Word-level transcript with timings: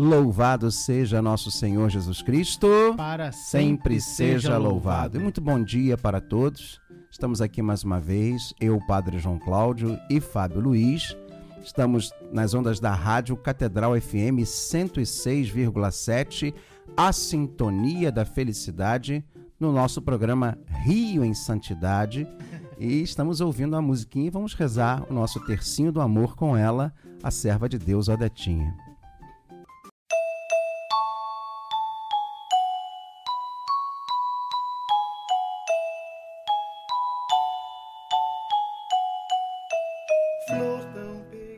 Louvado 0.00 0.70
seja 0.70 1.20
nosso 1.20 1.50
Senhor 1.50 1.90
Jesus 1.90 2.22
Cristo. 2.22 2.66
Para 2.96 3.32
sempre 3.32 4.00
seja 4.00 4.56
louvado. 4.56 5.18
E 5.18 5.20
muito 5.20 5.42
bom 5.42 5.62
dia 5.62 5.98
para 5.98 6.22
todos. 6.22 6.80
Estamos 7.10 7.42
aqui 7.42 7.60
mais 7.60 7.84
uma 7.84 8.00
vez, 8.00 8.54
eu, 8.58 8.80
Padre 8.86 9.18
João 9.18 9.38
Cláudio 9.38 10.00
e 10.08 10.18
Fábio 10.18 10.58
Luiz. 10.58 11.14
Estamos 11.62 12.10
nas 12.32 12.54
ondas 12.54 12.80
da 12.80 12.94
Rádio 12.94 13.36
Catedral 13.36 13.92
FM 14.00 14.40
106,7, 14.42 16.54
a 16.96 17.12
sintonia 17.12 18.10
da 18.10 18.24
felicidade, 18.24 19.22
no 19.60 19.70
nosso 19.70 20.00
programa 20.00 20.56
Rio 20.82 21.22
em 21.22 21.34
Santidade. 21.34 22.26
E 22.78 23.02
estamos 23.02 23.42
ouvindo 23.42 23.76
a 23.76 23.82
musiquinha 23.82 24.28
e 24.28 24.30
vamos 24.30 24.54
rezar 24.54 25.04
o 25.10 25.12
nosso 25.12 25.44
tercinho 25.44 25.92
do 25.92 26.00
amor 26.00 26.36
com 26.36 26.56
ela, 26.56 26.90
a 27.22 27.30
serva 27.30 27.68
de 27.68 27.78
Deus, 27.78 28.08
Odetinha. 28.08 28.74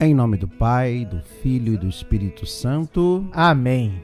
Em 0.05 0.15
nome 0.15 0.37
do 0.37 0.49
Pai, 0.49 1.07
do 1.09 1.21
Filho 1.41 1.75
e 1.75 1.77
do 1.77 1.87
Espírito 1.87 2.45
Santo. 2.45 3.25
Amém. 3.31 4.03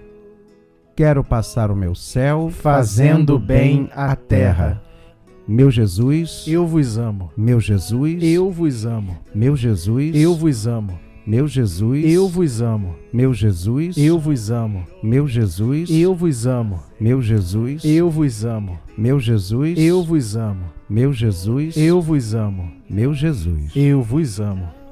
Quero 0.95 1.25
passar 1.25 1.73
o 1.73 1.77
meu 1.77 1.93
céu 1.93 2.51
fazendo 2.51 3.37
bem 3.37 3.91
à 3.93 4.15
terra. 4.15 4.81
Meu 5.45 5.73
Jesus, 5.73 6.45
eu 6.47 6.65
vos 6.65 6.97
amo. 6.97 7.33
Meu 7.37 7.59
Jesus, 7.59 8.23
eu 8.23 8.49
vos 8.49 8.87
amo. 8.87 9.19
Meu 9.35 9.57
Jesus, 9.57 10.15
eu 10.15 10.37
vos 10.37 10.69
amo. 10.69 11.01
Meu 11.27 11.49
Jesus, 11.49 12.05
eu 12.05 12.29
vos 12.29 12.63
amo. 12.63 12.95
Meu 13.13 13.35
Jesus, 13.35 13.97
eu 13.99 14.21
vos 14.21 14.53
amo. 14.53 14.87
Meu 15.03 15.27
Jesus, 15.27 15.91
eu 15.91 16.15
vos 16.15 16.47
amo. 16.47 16.81
Meu 17.01 17.21
Jesus, 17.21 17.85
eu 17.85 18.09
vos 18.09 18.45
amo. 18.45 18.79
Meu 18.97 19.21
Jesus, 19.21 19.75
eu 19.75 20.05
vos 20.05 20.37
amo. 20.37 20.65
Meu 20.89 21.13
Jesus, 21.13 21.77
eu 21.77 22.01
vos 22.01 22.35
amo. 22.37 22.71
Meu 22.89 23.13
Jesus, 23.13 23.73
eu 23.75 24.01
vos 24.01 24.39
amo. 24.39 24.79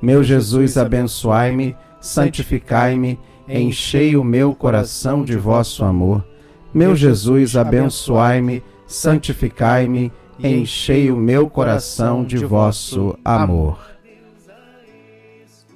Meu 0.00 0.22
Jesus, 0.22 0.76
abençoai-me, 0.76 1.76
santificai-me, 2.00 3.18
enchei 3.48 4.16
o 4.16 4.22
meu 4.22 4.54
coração 4.54 5.24
de 5.24 5.36
vosso 5.36 5.84
amor. 5.84 6.24
Meu 6.72 6.94
Jesus, 6.94 7.56
abençoai-me, 7.56 8.62
santificai-me, 8.86 10.12
enchei 10.38 11.10
o 11.10 11.16
meu 11.16 11.50
coração 11.50 12.24
de 12.24 12.36
vosso 12.38 13.18
amor. 13.24 13.87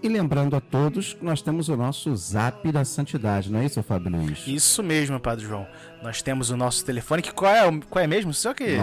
E 0.02 0.08
lembrando 0.08 0.56
a 0.56 0.60
todos, 0.60 1.16
nós 1.22 1.40
temos 1.42 1.68
o 1.68 1.76
nosso 1.76 2.16
Zap 2.16 2.72
da 2.72 2.84
Santidade, 2.84 3.52
não 3.52 3.60
é 3.60 3.66
isso, 3.66 3.80
Fábio 3.84 4.10
Luiz? 4.10 4.44
Isso 4.48 4.82
mesmo, 4.82 5.20
Padre 5.20 5.46
João. 5.46 5.64
Nós 6.02 6.20
temos 6.20 6.50
o 6.50 6.56
nosso 6.56 6.84
telefone, 6.84 7.22
que 7.22 7.32
qual 7.32 7.54
é, 7.54 7.62
qual 7.88 8.04
é 8.04 8.08
mesmo? 8.08 8.34
Só 8.34 8.52
que... 8.52 8.78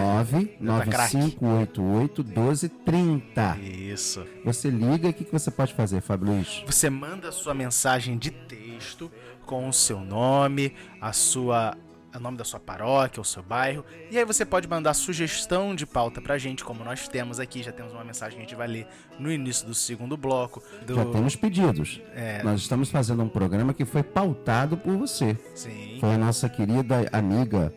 995881230. 0.62 3.62
Isso. 3.62 4.24
Você 4.46 4.70
liga 4.70 5.08
e 5.08 5.10
o 5.10 5.12
que 5.12 5.30
você 5.30 5.50
pode 5.50 5.74
fazer, 5.74 6.00
Fábio 6.00 6.32
Luiz? 6.32 6.62
Você 6.64 6.88
manda 6.88 7.30
sua 7.30 7.52
mensagem 7.52 8.16
de 8.16 8.30
texto 8.30 9.12
com 9.44 9.68
o 9.68 9.74
seu 9.74 10.00
nome, 10.00 10.74
a 11.02 11.12
sua 11.12 11.76
o 12.14 12.20
nome 12.20 12.36
da 12.36 12.44
sua 12.44 12.58
paróquia, 12.58 13.20
o 13.20 13.24
seu 13.24 13.42
bairro. 13.42 13.84
E 14.10 14.18
aí 14.18 14.24
você 14.24 14.44
pode 14.44 14.68
mandar 14.68 14.94
sugestão 14.94 15.74
de 15.74 15.86
pauta 15.86 16.20
pra 16.20 16.38
gente, 16.38 16.64
como 16.64 16.84
nós 16.84 17.08
temos 17.08 17.38
aqui. 17.38 17.62
Já 17.62 17.72
temos 17.72 17.92
uma 17.92 18.04
mensagem 18.04 18.36
que 18.36 18.44
a 18.44 18.46
gente 18.46 18.56
vai 18.56 18.66
ler 18.66 18.86
no 19.18 19.30
início 19.30 19.66
do 19.66 19.74
segundo 19.74 20.16
bloco. 20.16 20.62
Do... 20.86 20.94
Já 20.94 21.04
temos 21.06 21.36
pedidos. 21.36 22.00
É... 22.14 22.42
Nós 22.42 22.60
estamos 22.60 22.90
fazendo 22.90 23.22
um 23.22 23.28
programa 23.28 23.72
que 23.72 23.84
foi 23.84 24.02
pautado 24.02 24.76
por 24.76 24.96
você. 24.96 25.38
Sim. 25.54 25.98
Foi 26.00 26.14
a 26.14 26.18
nossa 26.18 26.48
querida 26.48 27.08
amiga 27.12 27.72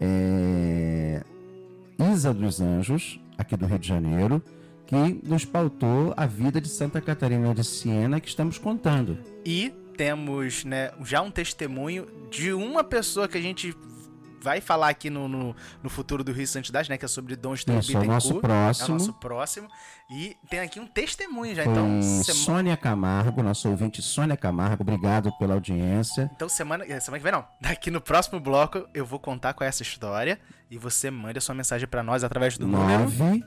é... 0.00 1.22
Isa 2.12 2.34
dos 2.34 2.60
Anjos, 2.60 3.20
aqui 3.38 3.56
do 3.56 3.66
Rio 3.66 3.78
de 3.78 3.88
Janeiro, 3.88 4.42
que 4.86 5.20
nos 5.24 5.44
pautou 5.44 6.12
a 6.16 6.26
vida 6.26 6.60
de 6.60 6.68
Santa 6.68 7.00
Catarina 7.00 7.54
de 7.54 7.64
Siena 7.64 8.20
que 8.20 8.28
estamos 8.28 8.58
contando. 8.58 9.18
E 9.44 9.72
temos 9.96 10.64
né, 10.64 10.90
já 11.02 11.20
um 11.22 11.30
testemunho 11.30 12.06
de 12.30 12.52
uma 12.52 12.84
pessoa 12.84 13.26
que 13.26 13.38
a 13.38 13.40
gente 13.40 13.74
vai 14.46 14.60
falar 14.60 14.90
aqui 14.90 15.10
no, 15.10 15.26
no, 15.26 15.56
no 15.82 15.90
futuro 15.90 16.22
do 16.22 16.30
Rio 16.30 16.46
Santidade, 16.46 16.88
né? 16.88 16.96
Que 16.96 17.04
é 17.04 17.08
sobre 17.08 17.34
Dom 17.34 17.54
Estevão 17.54 17.80
Isso, 17.80 17.96
é 17.96 18.00
o 18.00 18.04
nosso 18.04 18.40
próximo. 18.40 18.86
É 18.86 18.90
o 18.90 18.92
nosso 18.92 19.12
próximo. 19.14 19.68
E 20.08 20.36
tem 20.48 20.60
aqui 20.60 20.78
um 20.78 20.86
testemunho 20.86 21.52
já. 21.52 21.64
Então, 21.64 22.00
semana... 22.00 22.44
Sônia 22.44 22.76
Camargo, 22.76 23.42
nosso 23.42 23.68
ouvinte 23.68 24.00
Sônia 24.00 24.36
Camargo, 24.36 24.84
obrigado 24.84 25.36
pela 25.38 25.54
audiência. 25.54 26.30
Então, 26.36 26.48
semana, 26.48 26.84
eh, 26.86 27.00
semana 27.00 27.18
que 27.18 27.24
vem 27.24 27.32
não. 27.32 27.44
Daqui 27.60 27.90
no 27.90 28.00
próximo 28.00 28.38
bloco 28.38 28.86
eu 28.94 29.04
vou 29.04 29.18
contar 29.18 29.56
é 29.60 29.64
essa 29.64 29.82
história 29.82 30.38
e 30.70 30.78
você 30.78 31.10
manda 31.10 31.38
a 31.38 31.42
sua 31.42 31.54
mensagem 31.54 31.88
para 31.88 32.04
nós 32.04 32.22
através 32.22 32.56
do 32.56 32.68
9 32.68 32.92
número 32.92 33.46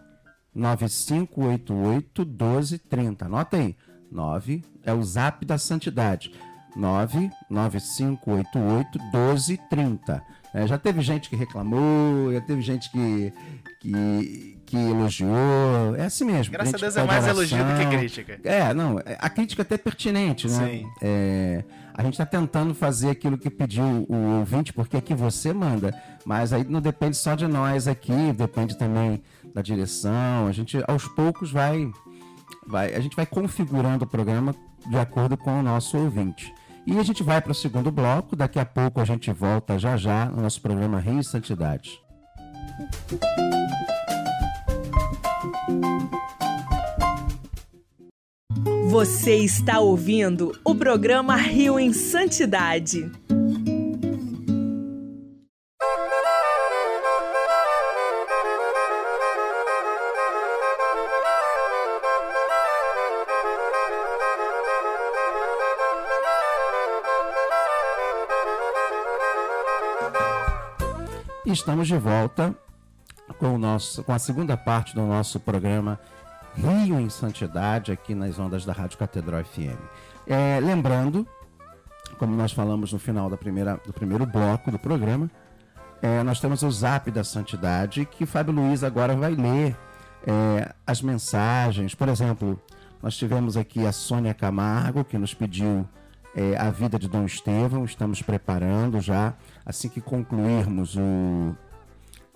9588 0.53 2.25
1230. 2.25 3.25
Anota 3.25 3.55
aí. 3.55 3.77
9 4.11 4.63
é 4.83 4.93
o 4.93 5.01
zap 5.03 5.45
da 5.45 5.57
santidade. 5.57 6.33
99588 6.75 8.99
1230. 8.99 10.23
É, 10.53 10.65
já 10.65 10.77
teve 10.77 11.01
gente 11.01 11.29
que 11.29 11.35
reclamou, 11.35 12.33
já 12.33 12.41
teve 12.41 12.61
gente 12.61 12.89
que, 12.91 13.31
que, 13.79 14.59
que 14.65 14.77
elogiou. 14.77 15.95
É 15.95 16.05
assim 16.05 16.25
mesmo. 16.25 16.51
Graças 16.51 16.73
a 16.73 16.77
Deus 16.77 16.97
é 16.97 17.03
mais 17.03 17.27
elogio 17.27 17.63
do 17.63 17.77
que 17.77 17.97
crítica. 17.97 18.39
É, 18.43 18.73
não, 18.73 18.99
é, 18.99 19.15
a 19.19 19.29
crítica 19.29 19.61
até 19.61 19.75
é 19.75 19.77
pertinente, 19.77 20.47
né? 20.47 20.67
Sim. 20.67 20.87
É, 21.01 21.63
a 21.93 22.01
gente 22.01 22.13
está 22.13 22.25
tentando 22.25 22.73
fazer 22.73 23.11
aquilo 23.11 23.37
que 23.37 23.49
pediu 23.49 24.07
o 24.09 24.39
ouvinte, 24.39 24.73
porque 24.73 24.97
aqui 24.97 25.13
você 25.13 25.53
manda. 25.53 25.93
Mas 26.25 26.51
aí 26.51 26.63
não 26.63 26.81
depende 26.81 27.15
só 27.15 27.35
de 27.35 27.45
nós 27.45 27.87
aqui, 27.87 28.33
depende 28.35 28.77
também 28.77 29.21
da 29.53 29.61
direção. 29.61 30.47
A 30.47 30.51
gente 30.51 30.81
aos 30.87 31.07
poucos 31.07 31.51
vai 31.51 31.91
vai, 32.65 32.95
a 32.95 32.99
gente 32.99 33.15
vai 33.15 33.25
configurando 33.25 34.05
o 34.05 34.07
programa 34.07 34.55
de 34.87 34.97
acordo 34.97 35.37
com 35.37 35.59
o 35.59 35.63
nosso 35.63 35.97
ouvinte. 35.97 36.53
E 36.91 36.97
a 36.97 37.03
gente 37.03 37.21
vai 37.21 37.39
para 37.39 37.51
o 37.51 37.55
segundo 37.55 37.91
bloco, 37.91 38.35
daqui 38.35 38.57
a 38.57 38.65
pouco 38.65 38.99
a 38.99 39.05
gente 39.05 39.31
volta 39.31 39.77
já 39.77 39.95
já 39.95 40.25
no 40.25 40.41
nosso 40.41 40.59
programa 40.59 40.99
Rio 40.99 41.19
e 41.19 41.23
Santidade. 41.23 42.01
Você 48.89 49.35
está 49.35 49.79
ouvindo 49.79 50.51
o 50.65 50.73
programa 50.73 51.35
Rio 51.35 51.79
em 51.79 51.93
Santidade. 51.93 53.11
E 71.49 71.51
estamos 71.51 71.87
de 71.87 71.97
volta 71.97 72.55
com, 73.39 73.55
o 73.55 73.57
nosso, 73.57 74.03
com 74.03 74.13
a 74.13 74.19
segunda 74.19 74.55
parte 74.55 74.93
do 74.93 75.01
nosso 75.01 75.39
programa 75.39 75.99
Rio 76.55 76.99
em 76.99 77.09
Santidade, 77.09 77.91
aqui 77.91 78.13
nas 78.13 78.37
ondas 78.37 78.65
da 78.65 78.71
Rádio 78.71 78.99
Catedral 78.99 79.43
FM. 79.43 79.81
É, 80.27 80.59
lembrando, 80.59 81.27
como 82.19 82.35
nós 82.35 82.51
falamos 82.51 82.93
no 82.93 82.99
final 82.99 83.31
da 83.31 83.35
primeira, 83.35 83.81
do 83.83 83.91
primeiro 83.91 84.27
bloco 84.27 84.69
do 84.69 84.77
programa, 84.77 85.27
é, 86.03 86.21
nós 86.21 86.39
temos 86.39 86.61
o 86.61 86.69
Zap 86.69 87.09
da 87.09 87.23
Santidade, 87.23 88.05
que 88.05 88.27
Fábio 88.27 88.53
Luiz 88.53 88.83
agora 88.83 89.15
vai 89.15 89.31
ler 89.31 89.75
é, 90.27 90.71
as 90.85 91.01
mensagens. 91.01 91.95
Por 91.95 92.09
exemplo, 92.09 92.61
nós 93.01 93.17
tivemos 93.17 93.57
aqui 93.57 93.87
a 93.87 93.91
Sônia 93.91 94.35
Camargo, 94.35 95.03
que 95.03 95.17
nos 95.17 95.33
pediu 95.33 95.89
é, 96.35 96.55
a 96.57 96.69
vida 96.69 96.97
de 96.99 97.07
Dom 97.07 97.25
Estevão. 97.25 97.85
Estamos 97.85 98.21
preparando 98.21 98.99
já. 99.01 99.33
Assim 99.65 99.89
que 99.89 100.01
concluirmos 100.01 100.95
o, 100.95 101.55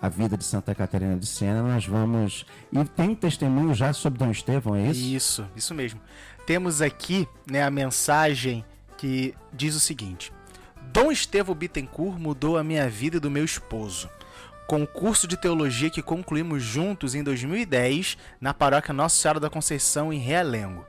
a 0.00 0.08
vida 0.08 0.36
de 0.36 0.44
Santa 0.44 0.74
Catarina 0.74 1.16
de 1.16 1.26
Sena, 1.26 1.62
nós 1.62 1.86
vamos. 1.86 2.46
E 2.72 2.84
tem 2.84 3.10
um 3.10 3.14
testemunho 3.14 3.74
já 3.74 3.92
sobre 3.92 4.18
Dom 4.18 4.30
Estevão, 4.30 4.76
é 4.76 4.90
isso? 4.90 5.00
Isso, 5.00 5.48
isso 5.56 5.74
mesmo. 5.74 6.00
Temos 6.46 6.82
aqui 6.82 7.26
né, 7.50 7.62
a 7.62 7.70
mensagem 7.70 8.64
que 8.96 9.34
diz 9.52 9.74
o 9.74 9.80
seguinte: 9.80 10.32
Dom 10.92 11.10
Estevão 11.10 11.54
Bittencourt 11.54 12.18
mudou 12.18 12.58
a 12.58 12.64
minha 12.64 12.88
vida 12.88 13.16
e 13.16 13.20
do 13.20 13.30
meu 13.30 13.44
esposo. 13.44 14.08
Com 14.66 14.82
o 14.82 14.86
curso 14.86 15.28
de 15.28 15.36
teologia 15.36 15.90
que 15.90 16.00
concluímos 16.00 16.62
juntos 16.62 17.14
em 17.14 17.22
2010 17.22 18.16
na 18.40 18.54
paróquia 18.54 18.94
Nossa 18.94 19.16
Senhora 19.16 19.38
da 19.38 19.50
Conceição, 19.50 20.10
em 20.12 20.18
Realengo. 20.18 20.86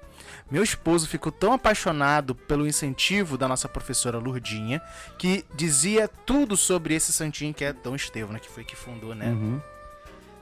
Meu 0.49 0.63
esposo 0.63 1.07
ficou 1.07 1.31
tão 1.31 1.53
apaixonado 1.53 2.35
pelo 2.35 2.67
incentivo 2.67 3.37
da 3.37 3.47
nossa 3.47 3.67
professora 3.67 4.19
Lurdinha 4.19 4.81
que 5.17 5.43
dizia 5.55 6.07
tudo 6.07 6.55
sobre 6.55 6.93
esse 6.93 7.11
santinho 7.11 7.53
que 7.53 7.65
é 7.65 7.73
Dom 7.73 7.95
Estevão, 7.95 8.33
né, 8.33 8.39
que 8.39 8.49
foi 8.49 8.63
que 8.63 8.75
fundou, 8.75 9.15
né? 9.15 9.29
Uhum. 9.29 9.59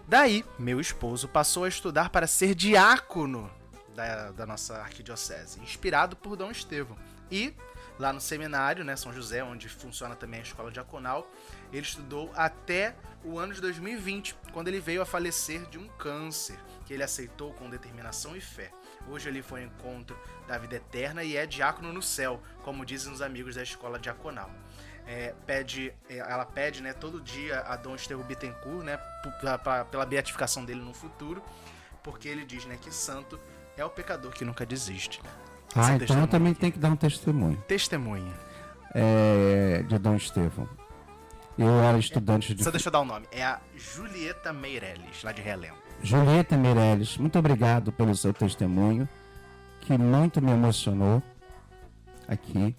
Daí, 0.08 0.44
meu 0.60 0.82
esposo 0.82 1.28
passou 1.28 1.64
a 1.64 1.70
estudar 1.70 2.10
para 2.10 2.28
ser 2.28 2.54
diácono 2.54 3.50
da, 3.96 4.32
da 4.32 4.46
nossa 4.46 4.78
arquidiocese, 4.78 5.62
inspirado 5.62 6.16
por 6.16 6.36
Dom 6.36 6.52
Estevão. 6.52 6.98
E 7.32 7.54
lá 8.00 8.12
no 8.12 8.20
seminário, 8.20 8.84
né, 8.84 8.96
São 8.96 9.14
José, 9.14 9.44
onde 9.44 9.70
funciona 9.70 10.16
também 10.16 10.40
a 10.40 10.44
escola 10.44 10.72
diaconal, 10.72 11.30
ele 11.72 11.86
estudou 11.86 12.32
até 12.36 12.96
o 13.24 13.40
ano 13.40 13.54
de 13.54 13.62
2020, 13.62 14.36
quando 14.52 14.68
ele 14.68 14.80
veio 14.80 15.02
a 15.02 15.06
falecer 15.06 15.66
de 15.70 15.78
um 15.78 15.88
câncer, 15.88 16.58
que 16.86 16.94
ele 16.94 17.04
aceitou 17.04 17.54
com 17.54 17.70
determinação 17.70 18.36
e 18.36 18.42
fé. 18.42 18.72
Hoje 19.08 19.30
ele 19.30 19.42
foi 19.42 19.62
ao 19.62 19.68
encontro 19.68 20.18
da 20.48 20.58
vida 20.58 20.76
eterna 20.76 21.24
e 21.24 21.36
é 21.38 21.46
diácono 21.46 21.94
no 21.94 22.02
céu, 22.02 22.42
como 22.64 22.86
dizem 22.86 23.12
os 23.12 23.22
amigos 23.22 23.56
da 23.56 23.64
escola 23.64 23.98
diaconal. 24.00 24.52
É, 25.06 25.34
pede, 25.46 25.94
é, 26.10 26.18
ela 26.18 26.46
pede 26.46 26.82
né, 26.82 26.94
todo 26.94 27.20
dia 27.22 27.60
a 27.62 27.76
Dom 27.76 27.96
Estevão 27.96 28.26
Bittencourt 28.26 28.84
né, 28.84 28.98
pela 29.92 30.06
beatificação 30.06 30.64
dele 30.64 30.82
no 30.82 30.94
futuro, 30.94 31.44
porque 32.02 32.28
ele 32.28 32.46
diz 32.46 32.66
né, 32.66 32.78
que 32.82 32.94
santo 32.94 33.40
é 33.76 33.84
o 33.84 33.90
pecador 33.90 34.32
que 34.32 34.46
nunca 34.46 34.66
desiste. 34.66 35.22
Ah, 35.76 35.96
então 35.96 36.20
eu 36.20 36.28
também 36.28 36.54
tenho 36.54 36.72
que 36.72 36.80
dar 36.80 36.90
um 36.90 36.96
testemunho 36.96 37.58
Testemunha. 37.68 38.32
é, 38.94 39.84
de 39.88 39.98
Dom 39.98 40.16
Estevão. 40.16 40.68
Eu 41.58 41.70
era 41.82 41.98
estudante 41.98 42.54
de 42.54 42.64
Só 42.64 42.72
deixa 42.72 42.88
eu 42.90 42.92
dar 42.92 43.02
o 43.02 43.06
nome. 43.06 43.26
É 43.32 43.44
a 43.44 43.60
Julieta 43.76 44.52
Meirelles, 44.52 45.24
lá 45.24 45.32
de 45.32 45.42
Realengo. 45.42 45.78
Julieta 46.02 46.58
Meirelles, 46.58 47.18
muito 47.18 47.38
obrigado 47.40 47.92
pelo 47.92 48.16
seu 48.16 48.34
testemunho, 48.34 49.08
que 49.82 49.98
muito 49.98 50.42
me 50.42 50.52
emocionou 50.52 51.22
aqui. 52.28 52.76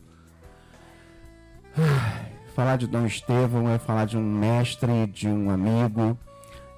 Falar 2.54 2.76
de 2.76 2.86
Dom 2.86 3.06
Estevão 3.06 3.68
é 3.68 3.78
falar 3.78 4.04
de 4.06 4.16
um 4.16 4.22
mestre, 4.22 5.06
de 5.06 5.28
um 5.28 5.50
amigo. 5.50 6.18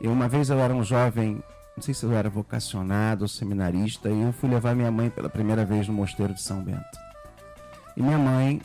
E 0.00 0.06
uma 0.08 0.28
vez 0.28 0.48
eu 0.50 0.58
era 0.58 0.72
um 0.74 0.82
jovem, 0.84 1.42
não 1.76 1.82
sei 1.82 1.92
se 1.92 2.04
eu 2.04 2.12
era 2.12 2.30
vocacionado 2.30 3.24
ou 3.24 3.28
seminarista, 3.28 4.08
e 4.08 4.22
eu 4.22 4.32
fui 4.32 4.48
levar 4.48 4.74
minha 4.74 4.90
mãe 4.90 5.10
pela 5.10 5.28
primeira 5.28 5.64
vez 5.64 5.86
no 5.86 5.94
Mosteiro 5.94 6.32
de 6.32 6.40
São 6.40 6.62
Bento. 6.62 6.98
E 7.96 8.02
minha 8.02 8.18
mãe 8.18 8.60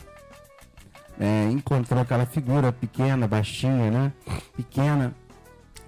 é, 1.20 1.44
encontrou 1.50 2.00
aquela 2.00 2.24
figura 2.26 2.72
pequena, 2.72 3.28
baixinha, 3.28 3.90
né? 3.90 4.12
Pequena, 4.56 5.14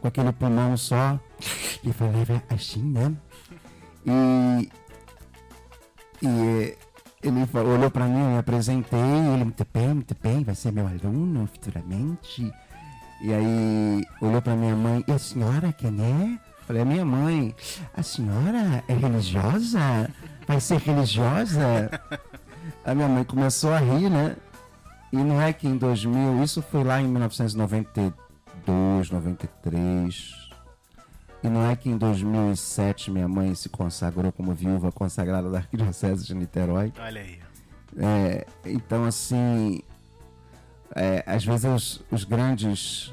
com 0.01 0.09
aquele 0.09 0.33
pulmão 0.33 0.77
só, 0.77 1.19
e 1.83 1.93
falava 1.93 2.43
assim, 2.51 2.83
né? 2.83 3.13
E, 4.07 4.71
e 6.23 6.77
ele 7.23 7.47
fa- 7.47 7.63
olhou 7.63 7.91
pra 7.91 8.05
mim, 8.05 8.21
eu 8.21 8.31
me 8.33 8.39
apresentei, 8.39 9.01
ele, 9.01 9.45
muito 9.45 9.67
bem, 9.73 9.95
muito 9.95 10.15
bem, 10.23 10.45
vai 10.45 10.55
ser 10.55 10.73
meu 10.73 10.87
aluno 10.87 11.47
futuramente. 11.47 12.53
E 13.23 13.33
aí 13.33 14.05
olhou 14.21 14.43
pra 14.43 14.55
minha 14.55 14.77
mãe, 14.77 15.03
e 15.09 15.13
a 15.13 15.19
senhora 15.19 15.73
quem 15.73 15.97
é? 16.03 16.54
Falei, 16.67 16.83
a 16.83 16.85
minha 16.85 17.05
mãe, 17.05 17.55
a 17.95 18.03
senhora 18.03 18.83
é 18.89 18.95
religiosa? 18.95 20.11
Vai 20.47 20.61
ser 20.61 20.79
religiosa? 20.79 21.91
A 22.85 22.95
minha 22.95 23.09
mãe 23.09 23.25
começou 23.25 23.73
a 23.73 23.79
rir, 23.79 24.09
né? 24.09 24.37
E 25.13 25.17
não 25.17 25.41
é 25.41 25.53
que 25.53 25.69
em 25.69 25.77
2000, 25.77 26.43
isso 26.43 26.63
foi 26.63 26.83
lá 26.83 27.01
em 27.01 27.07
1992, 27.07 29.11
93. 29.11 30.45
E 31.43 31.49
não 31.49 31.71
é 31.71 31.77
que 31.77 31.91
em 31.91 31.99
2007 31.99 33.11
minha 33.11 33.29
mãe 33.29 33.55
se 33.55 33.69
consagrou 33.69 34.33
como 34.33 34.55
viúva 34.55 34.91
consagrada 34.91 35.51
da 35.51 35.59
Arquidiocese 35.59 36.25
de 36.25 36.35
Niterói. 36.35 36.93
Olha 36.99 37.21
aí. 37.21 37.39
É, 37.97 38.47
então, 38.65 39.05
assim, 39.05 39.83
é, 40.95 41.23
às 41.27 41.45
vezes 41.45 41.65
os, 41.65 42.03
os 42.11 42.25
grandes 42.25 43.13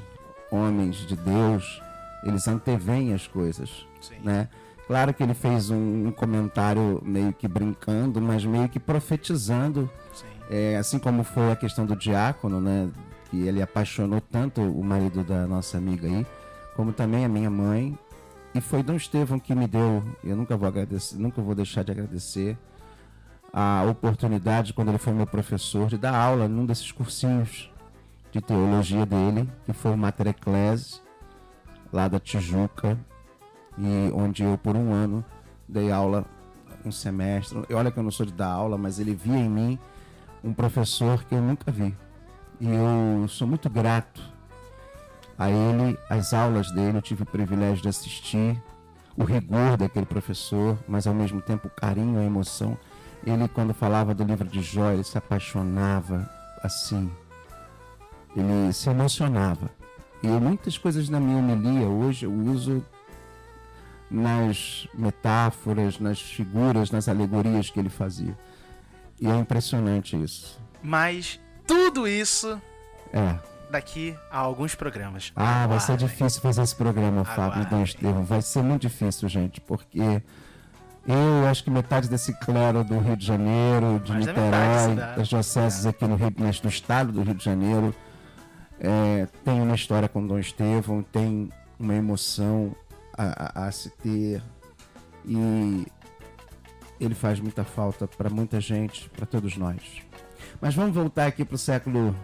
homens 0.50 1.06
de 1.06 1.14
Deus, 1.14 1.82
eles 2.22 2.46
anteveem 2.48 3.12
as 3.12 3.26
coisas, 3.26 3.86
Sim. 4.00 4.16
né? 4.22 4.48
Claro 4.86 5.14
que 5.14 5.22
ele 5.22 5.34
fez 5.34 5.70
um, 5.70 6.08
um 6.08 6.12
comentário 6.12 7.00
meio 7.04 7.32
que 7.32 7.46
brincando, 7.48 8.20
mas 8.20 8.44
meio 8.44 8.68
que 8.68 8.80
profetizando 8.80 9.90
é, 10.50 10.76
assim 10.76 10.98
como 10.98 11.24
foi 11.24 11.50
a 11.50 11.56
questão 11.56 11.86
do 11.86 11.96
diácono, 11.96 12.60
né? 12.60 12.90
Que 13.30 13.46
ele 13.46 13.62
apaixonou 13.62 14.20
tanto 14.20 14.60
o 14.60 14.84
marido 14.84 15.24
da 15.24 15.46
nossa 15.46 15.78
amiga 15.78 16.06
aí, 16.06 16.26
como 16.76 16.92
também 16.92 17.24
a 17.24 17.28
minha 17.28 17.48
mãe. 17.48 17.96
E 18.54 18.60
foi 18.60 18.82
Dom 18.82 18.96
Estevão 18.96 19.38
que 19.38 19.54
me 19.54 19.66
deu, 19.66 20.02
eu 20.22 20.36
nunca 20.36 20.56
vou 20.56 20.68
agradecer, 20.68 21.16
nunca 21.16 21.40
vou 21.40 21.54
deixar 21.54 21.82
de 21.82 21.92
agradecer 21.92 22.58
a 23.50 23.84
oportunidade 23.90 24.74
quando 24.74 24.88
ele 24.88 24.98
foi 24.98 25.12
meu 25.14 25.26
professor 25.26 25.88
de 25.88 25.96
dar 25.96 26.14
aula 26.14 26.48
num 26.48 26.66
desses 26.66 26.92
cursinhos 26.92 27.70
de 28.30 28.40
teologia 28.40 29.06
dele, 29.06 29.48
que 29.64 29.72
foi 29.72 29.92
o 29.92 29.96
Mater 29.96 30.28
Ecclesi, 30.28 31.00
lá 31.92 32.08
da 32.08 32.18
Tijuca, 32.18 32.98
e 33.78 34.10
onde 34.14 34.42
eu 34.42 34.56
por 34.58 34.76
um 34.76 34.92
ano 34.92 35.24
dei 35.68 35.90
aula 35.90 36.24
um 36.84 36.90
semestre. 36.90 37.58
Olha 37.72 37.90
que 37.90 37.98
eu 37.98 38.02
não 38.02 38.10
sou 38.10 38.26
de 38.26 38.32
dar 38.32 38.48
aula, 38.48 38.76
mas 38.76 38.98
ele 38.98 39.14
via 39.14 39.38
em 39.38 39.48
mim 39.48 39.78
um 40.42 40.52
professor 40.52 41.22
que 41.24 41.34
eu 41.34 41.40
nunca 41.40 41.70
vi. 41.70 41.94
E 42.60 42.66
eu 42.68 43.26
sou 43.28 43.46
muito 43.46 43.68
grato 43.70 44.22
a 45.38 45.50
ele, 45.50 45.98
as 46.08 46.32
aulas 46.32 46.70
dele, 46.70 46.98
eu 46.98 47.02
tive 47.02 47.22
o 47.22 47.26
privilégio 47.26 47.82
de 47.82 47.88
assistir, 47.88 48.60
o 49.16 49.24
rigor 49.24 49.76
daquele 49.76 50.06
professor, 50.06 50.78
mas 50.86 51.06
ao 51.06 51.14
mesmo 51.14 51.40
tempo 51.40 51.68
o 51.68 51.70
carinho, 51.70 52.18
a 52.18 52.24
emoção. 52.24 52.76
Ele, 53.24 53.46
quando 53.48 53.72
falava 53.72 54.14
do 54.14 54.24
livro 54.24 54.48
de 54.48 54.62
Jó, 54.62 54.90
ele 54.90 55.04
se 55.04 55.16
apaixonava 55.16 56.28
assim. 56.62 57.10
Ele 58.36 58.72
se 58.72 58.88
emocionava. 58.88 59.70
E 60.22 60.26
muitas 60.28 60.78
coisas 60.78 61.08
na 61.08 61.18
minha 61.18 61.38
homilia 61.38 61.86
hoje 61.88 62.26
eu 62.26 62.32
uso 62.32 62.84
nas 64.10 64.86
metáforas, 64.94 65.98
nas 65.98 66.20
figuras, 66.20 66.90
nas 66.90 67.08
alegorias 67.08 67.70
que 67.70 67.80
ele 67.80 67.88
fazia. 67.88 68.36
E 69.20 69.26
é 69.26 69.36
impressionante 69.36 70.20
isso. 70.22 70.60
Mas 70.82 71.40
tudo 71.66 72.06
isso 72.06 72.60
É. 73.12 73.36
daqui 73.70 74.14
a 74.30 74.38
alguns 74.38 74.74
programas. 74.74 75.32
Ah, 75.34 75.66
vai 75.66 75.80
ser 75.80 75.96
difícil 75.96 76.40
fazer 76.42 76.62
esse 76.62 76.76
programa, 76.76 77.24
Fábio 77.24 77.60
Dom 77.60 77.66
Aguardem. 77.66 77.82
Estevão. 77.84 78.24
Vai 78.24 78.42
ser 78.42 78.62
muito 78.62 78.82
difícil, 78.82 79.28
gente, 79.28 79.60
porque 79.60 80.22
Eu 81.04 81.48
acho 81.48 81.64
que 81.64 81.70
metade 81.70 82.08
desse 82.08 82.32
clero 82.32 82.84
do 82.84 82.96
Rio 83.00 83.16
de 83.16 83.26
Janeiro, 83.26 83.98
de 84.04 84.12
Mais 84.12 84.24
da 84.24 84.32
Niterói, 84.32 84.50
metade, 84.60 84.94
né? 84.94 85.14
das 85.16 85.26
dioceses 85.26 85.84
aqui 85.84 86.06
no, 86.06 86.14
Rio, 86.14 86.32
no 86.38 86.68
estado 86.68 87.10
do 87.10 87.22
Rio 87.24 87.34
de 87.34 87.44
Janeiro, 87.44 87.92
é, 88.84 89.26
tem 89.44 89.60
uma 89.62 89.74
história 89.76 90.08
com 90.08 90.26
Dom 90.26 90.38
Estevão, 90.38 91.02
tem 91.02 91.48
uma 91.78 91.94
emoção 91.94 92.74
a, 93.16 93.60
a- 93.62 93.66
a 93.68 93.72
se 93.72 93.88
ter 93.90 94.42
e 95.24 95.86
ele 97.00 97.14
faz 97.14 97.38
muita 97.40 97.62
falta 97.64 98.06
para 98.08 98.28
muita 98.28 98.60
gente, 98.60 99.08
para 99.10 99.24
todos 99.24 99.56
nós. 99.56 100.02
Mas 100.60 100.74
vamos 100.74 100.94
voltar 100.94 101.26
aqui 101.26 101.44
para 101.44 101.54
o 101.54 101.58
século 101.58 102.14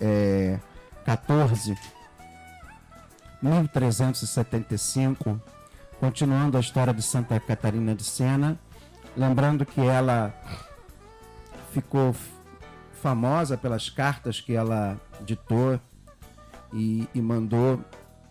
é, 0.00 0.58
14, 1.06 1.74
1375, 3.42 5.40
continuando 6.00 6.56
a 6.56 6.60
história 6.60 6.92
de 6.92 7.02
Santa 7.02 7.38
Catarina 7.40 7.94
de 7.94 8.02
Sena, 8.04 8.58
lembrando 9.16 9.64
que 9.64 9.80
ela 9.80 10.34
ficou 11.72 12.14
famosa 13.02 13.56
pelas 13.56 13.88
cartas 13.90 14.40
que 14.40 14.54
ela 14.54 14.98
ditou 15.24 15.78
e, 16.74 17.08
e 17.14 17.22
mandou 17.22 17.82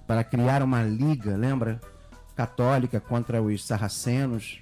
para 0.06 0.24
criar 0.24 0.62
uma 0.62 0.84
liga, 0.84 1.36
lembra? 1.36 1.80
Católica 2.36 3.00
contra 3.00 3.42
os 3.42 3.66
sarracenos. 3.66 4.62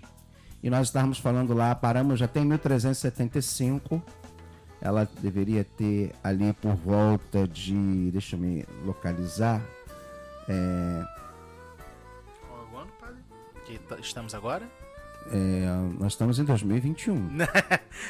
E 0.63 0.69
nós 0.69 0.87
estávamos 0.87 1.17
falando 1.17 1.53
lá, 1.53 1.73
paramos 1.73 2.19
já 2.19 2.27
tem 2.27 2.45
1375. 2.45 4.01
Ela 4.79 5.07
deveria 5.21 5.63
ter 5.63 6.11
ali 6.23 6.53
por 6.53 6.75
volta 6.75 7.47
de. 7.47 8.09
Deixa 8.11 8.35
eu 8.35 8.39
me 8.39 8.65
localizar. 8.85 9.61
É, 10.47 11.03
Qual 12.47 12.59
é 12.61 12.75
o 12.75 12.77
ano, 12.79 12.91
padre? 12.99 13.17
Que 13.65 13.77
t- 13.77 14.01
estamos 14.01 14.33
agora? 14.35 14.67
É, 15.31 15.65
nós 15.99 16.13
estamos 16.13 16.39
em 16.39 16.43
2021. 16.43 17.15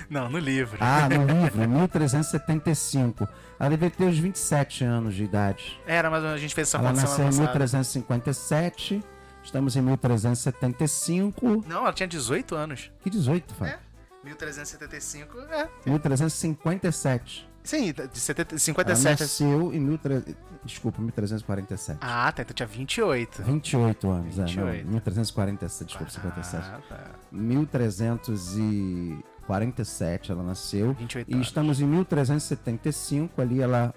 Não, 0.09 0.29
no 0.29 0.39
livro. 0.39 0.77
Ah, 0.79 1.07
no 1.09 1.25
livro, 1.25 1.67
1375. 1.67 3.27
Ela 3.59 3.69
deveria 3.69 3.95
ter 3.95 4.05
uns 4.05 4.17
27 4.17 4.83
anos 4.83 5.13
de 5.13 5.23
idade. 5.23 5.79
Era, 5.85 6.09
mas 6.09 6.23
a 6.23 6.37
gente 6.37 6.55
fez 6.55 6.67
essa 6.67 6.77
Ela 6.77 6.93
nasceu 6.93 7.25
em 7.25 7.27
passada. 7.27 7.47
1357. 7.47 9.03
Estamos 9.43 9.75
em 9.75 9.81
1375. 9.81 11.63
Não, 11.67 11.81
ela 11.81 11.93
tinha 11.93 12.07
18 12.07 12.55
anos. 12.55 12.91
Que 13.01 13.09
18, 13.09 13.53
Fábio? 13.55 13.73
É. 13.73 13.79
1375, 14.23 15.39
é. 15.39 15.67
1357. 15.85 17.50
Sim, 17.63 17.93
de 17.93 18.19
70, 18.19 18.53
Ela 18.55 18.59
57. 18.59 19.21
nasceu 19.21 19.73
em 19.73 19.97
13... 19.97 20.35
Desculpa, 20.63 21.01
1347. 21.01 21.97
Ah, 22.01 22.31
tá, 22.31 22.41
então 22.43 22.53
tinha 22.53 22.67
28. 22.67 23.43
28 23.43 24.09
anos, 24.09 24.37
é, 24.39 24.45
28. 24.45 24.85
não, 24.85 24.91
1347, 24.93 25.87
desculpa, 25.87 26.11
57. 26.11 26.65
Ah, 26.67 26.79
tá. 26.89 26.99
1347 27.31 30.31
ela 30.31 30.43
nasceu. 30.43 30.93
28 30.93 31.29
E 31.29 31.33
anos. 31.33 31.47
estamos 31.47 31.81
em 31.81 31.85
1375, 31.85 33.41
ali 33.41 33.61
ela 33.61 33.93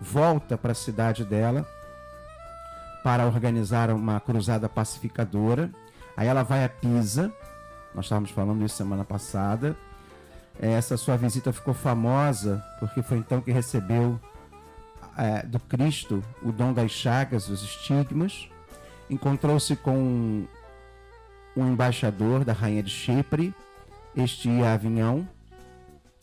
volta 0.00 0.56
para 0.58 0.72
a 0.72 0.74
cidade 0.74 1.24
dela 1.24 1.66
para 3.02 3.26
organizar 3.26 3.90
uma 3.90 4.18
cruzada 4.20 4.68
pacificadora. 4.68 5.70
Aí 6.16 6.26
ela 6.26 6.42
vai 6.42 6.64
a 6.64 6.68
Pisa, 6.68 7.32
nós 7.94 8.06
estávamos 8.06 8.30
falando 8.30 8.64
isso 8.64 8.76
semana 8.76 9.04
passada. 9.04 9.76
Essa 10.58 10.96
sua 10.96 11.16
visita 11.16 11.52
ficou 11.52 11.74
famosa 11.74 12.64
porque 12.80 13.02
foi 13.02 13.18
então 13.18 13.40
que 13.40 13.52
recebeu 13.52 14.18
eh, 15.18 15.42
do 15.46 15.60
Cristo 15.60 16.22
o 16.42 16.50
dom 16.50 16.72
das 16.72 16.90
chagas, 16.90 17.48
os 17.48 17.62
estigmas. 17.62 18.48
Encontrou-se 19.08 19.76
com 19.76 20.46
um 21.56 21.72
embaixador 21.72 22.44
da 22.44 22.52
rainha 22.52 22.82
de 22.82 22.90
Chipre, 22.90 23.54
este 24.14 24.48
ia 24.48 24.68
a 24.68 24.74
Avignon, 24.74 25.24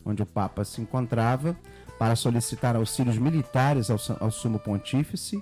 onde 0.06 0.22
o 0.22 0.26
Papa 0.26 0.64
se 0.64 0.82
encontrava, 0.82 1.56
para 1.98 2.16
solicitar 2.16 2.76
auxílios 2.76 3.18
militares 3.18 3.90
ao, 3.90 3.98
ao 4.20 4.30
sumo 4.30 4.60
pontífice 4.60 5.42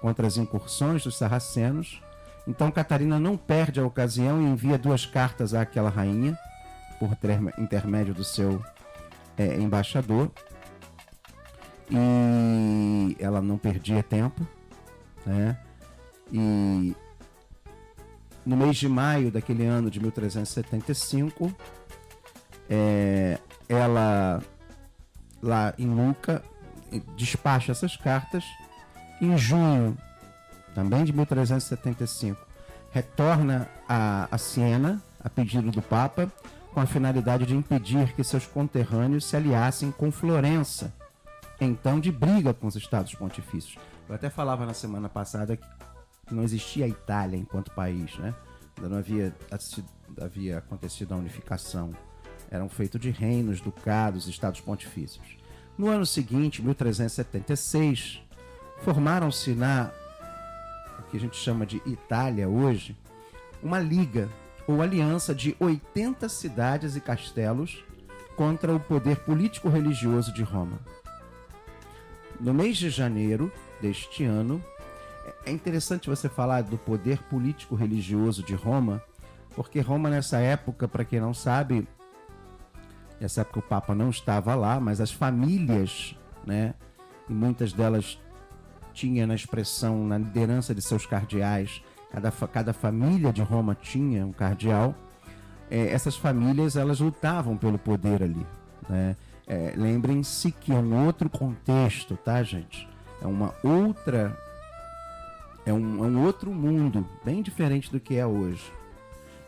contra 0.00 0.26
as 0.26 0.36
incursões 0.36 1.04
dos 1.04 1.16
sarracenos. 1.16 2.02
Então 2.46 2.70
Catarina 2.70 3.20
não 3.20 3.36
perde 3.36 3.78
a 3.78 3.86
ocasião 3.86 4.42
e 4.42 4.44
envia 4.44 4.76
duas 4.76 5.06
cartas 5.06 5.54
àquela 5.54 5.88
rainha, 5.88 6.36
por 7.02 7.16
ter- 7.16 7.40
intermédio 7.58 8.14
do 8.14 8.22
seu 8.22 8.62
eh, 9.36 9.56
embaixador. 9.56 10.30
E 11.90 13.16
ela 13.18 13.42
não 13.42 13.58
perdia 13.58 14.02
tempo, 14.04 14.46
né? 15.26 15.58
E 16.32 16.94
no 18.46 18.56
mês 18.56 18.76
de 18.76 18.88
maio 18.88 19.32
daquele 19.32 19.66
ano 19.66 19.90
de 19.90 20.00
1375, 20.00 21.52
é, 22.70 23.38
ela 23.68 24.40
lá 25.42 25.74
em 25.76 25.88
Luca 25.88 26.42
despacha 27.16 27.72
essas 27.72 27.96
cartas. 27.96 28.44
Em 29.20 29.36
junho, 29.36 29.98
também 30.74 31.04
de 31.04 31.12
1375, 31.12 32.40
retorna 32.92 33.68
a, 33.88 34.28
a 34.30 34.38
Siena, 34.38 35.02
a 35.22 35.28
pedido 35.28 35.70
do 35.70 35.82
Papa, 35.82 36.32
com 36.72 36.80
a 36.80 36.86
finalidade 36.86 37.46
de 37.46 37.54
impedir 37.54 38.14
que 38.14 38.24
seus 38.24 38.46
conterrâneos 38.46 39.26
se 39.26 39.36
aliassem 39.36 39.90
com 39.90 40.10
Florença, 40.10 40.92
então 41.60 42.00
de 42.00 42.10
briga 42.10 42.54
com 42.54 42.66
os 42.66 42.76
estados 42.76 43.14
pontifícios. 43.14 43.76
Eu 44.08 44.14
até 44.14 44.30
falava 44.30 44.66
na 44.66 44.74
semana 44.74 45.08
passada 45.08 45.56
que 45.56 46.34
não 46.34 46.42
existia 46.42 46.86
a 46.86 46.88
Itália 46.88 47.38
enquanto 47.38 47.70
país, 47.72 48.16
né? 48.18 48.34
Ainda 48.76 48.88
não 48.88 48.98
havia, 48.98 49.34
havia 50.20 50.58
acontecido 50.58 51.12
a 51.12 51.16
unificação. 51.16 51.92
Eram 52.50 52.68
feitos 52.68 53.00
de 53.00 53.10
reinos, 53.10 53.60
ducados, 53.60 54.26
estados 54.26 54.60
pontifícios. 54.60 55.36
No 55.76 55.88
ano 55.88 56.04
seguinte, 56.04 56.62
1376, 56.62 58.20
formaram-se 58.82 59.52
na 59.52 59.90
o 60.98 61.02
que 61.10 61.16
a 61.16 61.20
gente 61.20 61.36
chama 61.36 61.66
de 61.66 61.76
Itália 61.86 62.48
hoje, 62.48 62.96
uma 63.62 63.78
liga 63.78 64.28
ou 64.66 64.82
aliança 64.82 65.34
de 65.34 65.56
80 65.58 66.28
cidades 66.28 66.96
e 66.96 67.00
castelos 67.00 67.84
contra 68.36 68.74
o 68.74 68.80
poder 68.80 69.16
político-religioso 69.20 70.32
de 70.32 70.42
Roma. 70.42 70.78
No 72.40 72.52
mês 72.52 72.76
de 72.76 72.90
janeiro 72.90 73.52
deste 73.80 74.24
ano, 74.24 74.62
é 75.44 75.50
interessante 75.50 76.08
você 76.08 76.28
falar 76.28 76.62
do 76.62 76.78
poder 76.78 77.18
político-religioso 77.24 78.42
de 78.42 78.54
Roma, 78.54 79.02
porque 79.54 79.80
Roma 79.80 80.08
nessa 80.08 80.38
época, 80.38 80.88
para 80.88 81.04
quem 81.04 81.20
não 81.20 81.34
sabe, 81.34 81.86
nessa 83.20 83.42
época 83.42 83.58
o 83.58 83.62
Papa 83.62 83.94
não 83.94 84.10
estava 84.10 84.54
lá, 84.54 84.80
mas 84.80 85.00
as 85.00 85.12
famílias, 85.12 86.16
né, 86.44 86.74
e 87.28 87.32
muitas 87.32 87.72
delas 87.72 88.18
tinha 88.92 89.26
na 89.26 89.34
expressão, 89.34 90.06
na 90.06 90.18
liderança 90.18 90.74
de 90.74 90.82
seus 90.82 91.06
cardeais, 91.06 91.82
cada, 92.12 92.30
cada 92.30 92.72
família 92.74 93.32
de 93.32 93.40
Roma 93.40 93.74
tinha 93.74 94.26
um 94.26 94.32
cardeal, 94.32 94.94
é, 95.70 95.88
essas 95.88 96.14
famílias 96.14 96.76
elas 96.76 97.00
lutavam 97.00 97.56
pelo 97.56 97.78
poder 97.78 98.22
ali. 98.22 98.46
Né? 98.88 99.16
É, 99.46 99.72
Lembrem-se 99.74 100.52
que 100.52 100.72
é 100.72 100.74
um 100.74 101.06
outro 101.06 101.30
contexto, 101.30 102.16
tá, 102.16 102.42
gente? 102.42 102.86
É 103.22 103.26
uma 103.26 103.54
outra. 103.62 104.36
É 105.64 105.72
um, 105.72 106.04
é 106.04 106.08
um 106.08 106.24
outro 106.24 106.50
mundo, 106.50 107.06
bem 107.24 107.40
diferente 107.40 107.90
do 107.90 107.98
que 107.98 108.16
é 108.16 108.26
hoje. 108.26 108.72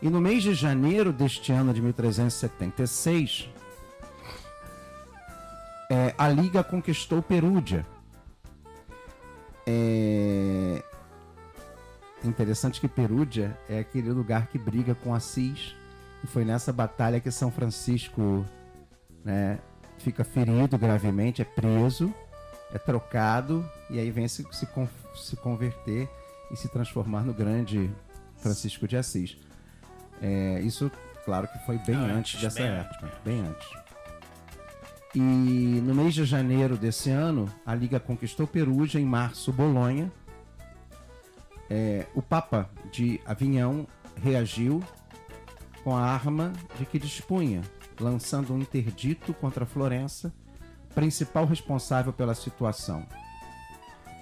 E 0.01 0.09
no 0.09 0.19
mês 0.19 0.43
de 0.43 0.53
janeiro 0.53 1.11
deste 1.11 1.51
ano 1.51 1.73
de 1.73 1.81
1376, 1.81 3.49
é, 5.91 6.15
a 6.17 6.29
Liga 6.29 6.63
conquistou 6.63 7.21
Perúdia. 7.21 7.85
É 9.67 10.84
interessante 12.25 12.79
que 12.79 12.87
Perúdia 12.87 13.57
é 13.69 13.79
aquele 13.79 14.11
lugar 14.11 14.47
que 14.47 14.57
briga 14.57 14.95
com 14.95 15.13
Assis. 15.13 15.75
E 16.23 16.27
foi 16.27 16.43
nessa 16.43 16.73
batalha 16.73 17.19
que 17.19 17.29
São 17.29 17.51
Francisco 17.51 18.45
né, 19.23 19.59
fica 19.99 20.23
ferido 20.23 20.77
gravemente, 20.77 21.41
é 21.41 21.45
preso, 21.45 22.13
é 22.73 22.77
trocado 22.77 23.67
e 23.89 23.99
aí 23.99 24.09
vem 24.11 24.27
se, 24.27 24.45
se, 24.51 24.67
se 25.15 25.35
converter 25.37 26.09
e 26.51 26.55
se 26.55 26.67
transformar 26.67 27.21
no 27.21 27.33
grande 27.33 27.91
Francisco 28.37 28.87
de 28.87 28.97
Assis. 28.97 29.37
É, 30.21 30.59
isso, 30.61 30.91
claro 31.23 31.47
que 31.47 31.59
foi 31.65 31.77
bem 31.79 31.95
Antes, 31.95 32.35
antes, 32.35 32.41
dessa 32.41 32.59
bem 32.59 32.71
época, 32.71 33.11
bem 33.23 33.41
antes. 33.41 33.85
E 35.15 35.19
no 35.19 35.95
mês 35.95 36.13
de 36.13 36.25
janeiro 36.25 36.75
desse 36.75 37.09
ano, 37.09 37.49
a 37.65 37.73
Liga 37.73 37.99
conquistou 37.99 38.45
Perugia, 38.45 38.99
em 38.99 39.05
março, 39.05 39.51
Bolonha. 39.51 40.11
É, 41.69 42.05
o 42.13 42.21
Papa 42.21 42.69
de 42.91 43.19
Avignon 43.25 43.85
reagiu 44.21 44.83
com 45.83 45.95
a 45.95 46.01
arma 46.01 46.51
de 46.77 46.85
que 46.85 46.97
dispunha, 46.97 47.61
lançando 47.99 48.53
um 48.53 48.59
interdito 48.59 49.33
contra 49.33 49.65
Florença, 49.65 50.33
principal 50.93 51.45
responsável 51.45 52.13
pela 52.13 52.33
situação. 52.33 53.05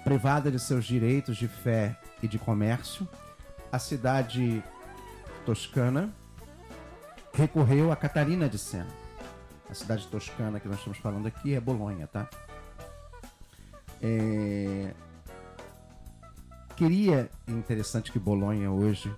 Privada 0.02 0.50
de 0.50 0.58
seus 0.58 0.84
direitos 0.84 1.36
de 1.36 1.48
fé 1.48 1.98
e 2.22 2.28
de 2.28 2.38
comércio, 2.38 3.08
a 3.72 3.78
cidade 3.78 4.62
toscana 5.46 6.12
recorreu 7.32 7.90
a 7.90 7.96
Catarina 7.96 8.48
de 8.48 8.58
Sena. 8.58 8.90
A 9.68 9.74
cidade 9.74 10.06
toscana 10.08 10.60
que 10.60 10.68
nós 10.68 10.78
estamos 10.78 10.98
falando 10.98 11.26
aqui 11.26 11.54
é 11.54 11.60
Bolonha, 11.60 12.06
tá? 12.06 12.28
É... 14.02 14.92
Queria, 16.76 17.30
interessante 17.46 18.10
que 18.10 18.18
Bolonha 18.18 18.70
hoje, 18.70 19.12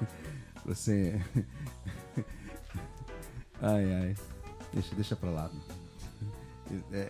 você, 0.64 1.20
ai 3.62 3.94
ai, 3.94 4.14
deixa 4.72 4.94
deixa 4.94 5.16
para 5.16 5.30
lá. 5.30 5.50
É, 6.92 6.96
é, 6.98 7.00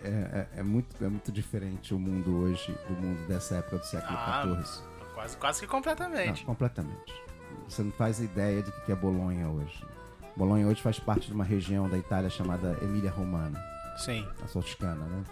é, 0.55 0.59
é, 0.59 0.63
muito, 0.63 1.03
é 1.03 1.09
muito 1.09 1.31
diferente 1.33 1.93
o 1.93 1.99
mundo 1.99 2.37
hoje 2.37 2.71
do 2.87 2.93
mundo 2.93 3.27
dessa 3.27 3.55
época 3.55 3.79
do 3.79 3.85
século 3.85 4.17
Ah, 4.17 4.43
XIV. 4.63 4.83
Quase, 5.13 5.37
quase 5.37 5.59
que 5.59 5.67
completamente. 5.67 6.39
Não, 6.39 6.45
completamente. 6.45 7.13
Você 7.67 7.83
não 7.83 7.91
faz 7.91 8.21
ideia 8.21 8.63
de 8.63 8.71
que 8.85 8.91
é 8.91 8.95
Bolonha 8.95 9.49
hoje. 9.49 9.85
Bolonha 10.37 10.65
hoje 10.65 10.81
faz 10.81 10.97
parte 10.97 11.27
de 11.27 11.33
uma 11.33 11.43
região 11.43 11.89
da 11.89 11.97
Itália 11.97 12.29
chamada 12.29 12.77
Emília 12.81 13.11
Romana, 13.11 13.61
Sim. 13.97 14.25
a 14.41 14.47
Toscana, 14.47 15.03
né? 15.05 15.23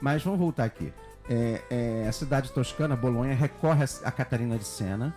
Mas 0.00 0.24
vamos 0.24 0.40
voltar 0.40 0.64
aqui. 0.64 0.92
É, 1.32 1.62
é, 1.70 2.08
a 2.08 2.12
cidade 2.12 2.50
toscana, 2.50 2.96
Bolonha, 2.96 3.34
recorre 3.36 3.84
a- 4.04 4.10
Catarina 4.10 4.58
de 4.58 4.64
Sena, 4.64 5.14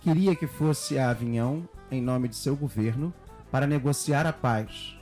queria 0.00 0.34
que 0.34 0.46
fosse 0.46 0.98
a 0.98 1.10
Avignon, 1.10 1.62
em 1.90 2.00
nome 2.00 2.26
de 2.28 2.36
seu 2.36 2.56
governo, 2.56 3.12
para 3.50 3.66
negociar 3.66 4.26
a 4.26 4.32
paz. 4.32 4.98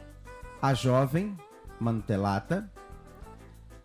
A 0.61 0.75
jovem, 0.75 1.37
Mantelata, 1.79 2.69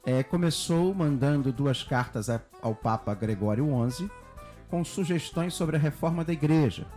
é, 0.03 0.23
começou 0.23 0.91
mandando 0.95 1.51
duas 1.51 1.83
cartas 1.83 2.29
a- 2.31 2.41
ao 2.63 2.73
Papa 2.73 3.13
Gregório 3.13 3.67
XI 3.91 4.09
com 4.71 4.83
sugestões 4.83 5.53
sobre 5.53 5.75
a 5.75 5.79
reforma 5.79 6.23
da 6.25 6.33
igreja, 6.33 6.87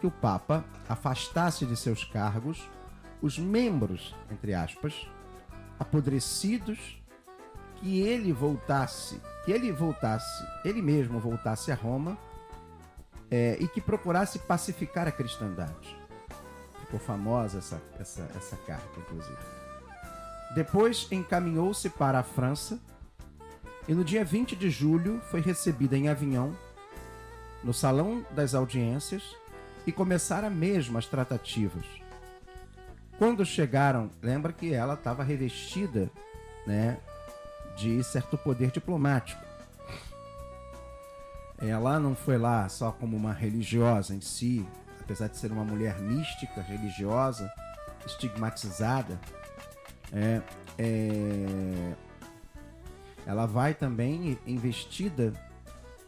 que 0.00 0.06
o 0.06 0.10
Papa 0.10 0.64
afastasse 0.88 1.66
de 1.66 1.76
seus 1.76 2.04
cargos 2.04 2.66
os 3.20 3.38
membros, 3.38 4.14
entre 4.30 4.54
aspas, 4.54 5.06
apodrecidos, 5.78 7.01
que 7.82 8.00
ele 8.00 8.32
voltasse, 8.32 9.20
que 9.44 9.50
ele 9.50 9.72
voltasse, 9.72 10.46
ele 10.64 10.80
mesmo 10.80 11.18
voltasse 11.18 11.72
a 11.72 11.74
Roma 11.74 12.16
é, 13.28 13.56
e 13.58 13.66
que 13.66 13.80
procurasse 13.80 14.38
pacificar 14.38 15.08
a 15.08 15.12
cristandade. 15.12 15.96
Ficou 16.80 17.00
famosa 17.00 17.58
essa, 17.58 17.82
essa, 17.98 18.30
essa 18.36 18.56
carta, 18.58 18.88
inclusive. 19.00 19.36
Depois 20.54 21.08
encaminhou-se 21.10 21.90
para 21.90 22.20
a 22.20 22.22
França 22.22 22.78
e 23.88 23.94
no 23.94 24.04
dia 24.04 24.24
20 24.24 24.54
de 24.54 24.70
julho 24.70 25.20
foi 25.30 25.40
recebida 25.40 25.96
em 25.96 26.08
Avignon, 26.08 26.52
no 27.64 27.74
Salão 27.74 28.24
das 28.30 28.54
Audiências, 28.54 29.34
e 29.84 29.90
começaram 29.90 30.50
mesmo 30.50 30.98
as 30.98 31.06
tratativas. 31.06 31.84
Quando 33.18 33.44
chegaram, 33.44 34.08
lembra 34.22 34.52
que 34.52 34.72
ela 34.72 34.94
estava 34.94 35.24
revestida 35.24 36.08
né, 36.64 36.98
de 37.76 38.02
certo 38.04 38.36
poder 38.36 38.70
diplomático. 38.70 39.42
Ela 41.58 42.00
não 42.00 42.14
foi 42.14 42.38
lá 42.38 42.68
só 42.68 42.90
como 42.90 43.16
uma 43.16 43.32
religiosa 43.32 44.14
em 44.14 44.20
si, 44.20 44.66
apesar 45.00 45.28
de 45.28 45.36
ser 45.36 45.52
uma 45.52 45.64
mulher 45.64 45.98
mística, 46.00 46.60
religiosa, 46.60 47.50
estigmatizada. 48.04 49.20
É, 50.12 50.42
é, 50.78 51.94
ela 53.24 53.46
vai 53.46 53.74
também 53.74 54.38
investida 54.46 55.32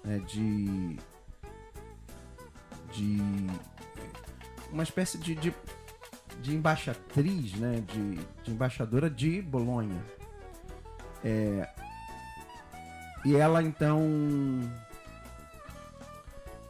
né, 0.05 0.18
de 0.27 0.98
de 2.94 3.18
uma 4.72 4.83
espécie 4.83 5.18
de, 5.18 5.35
de, 5.35 5.55
de 6.40 6.55
embaixatriz, 6.55 7.55
né, 7.55 7.83
de, 7.87 8.14
de 8.44 8.50
embaixadora 8.50 9.11
de 9.11 9.42
Bolonha. 9.42 10.00
É, 11.25 11.69
e 13.25 13.35
ela 13.35 13.63
então, 13.63 14.03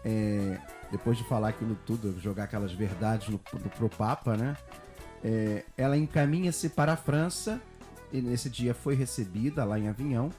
é, 0.04 0.58
depois 0.92 1.18
de 1.18 1.24
falar 1.24 1.48
aquilo 1.48 1.76
tudo, 1.84 2.18
jogar 2.20 2.44
aquelas 2.44 2.72
verdades 2.72 3.28
no, 3.28 3.38
pro, 3.38 3.58
pro 3.58 3.88
Papa, 3.88 4.36
né? 4.36 4.56
É, 5.24 5.64
ela 5.76 5.96
encaminha-se 5.96 6.68
para 6.68 6.92
a 6.92 6.96
França 6.96 7.60
e 8.12 8.20
nesse 8.20 8.48
dia 8.48 8.74
foi 8.74 8.94
recebida 8.94 9.64
lá 9.64 9.78
em 9.78 9.88
Avignon 9.88 10.30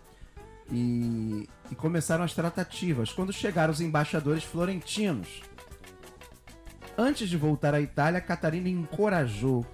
e, 0.72 1.50
e 1.70 1.76
começaram 1.76 2.24
as 2.24 2.34
tratativas. 2.34 3.12
Quando 3.12 3.34
chegaram 3.34 3.74
os 3.74 3.82
embaixadores 3.82 4.44
florentinos, 4.44 5.42
antes 6.98 7.28
de 7.28 7.36
voltar 7.36 7.74
à 7.74 7.82
Itália, 7.82 8.22
Catarina 8.22 8.70
encorajou 8.70 9.66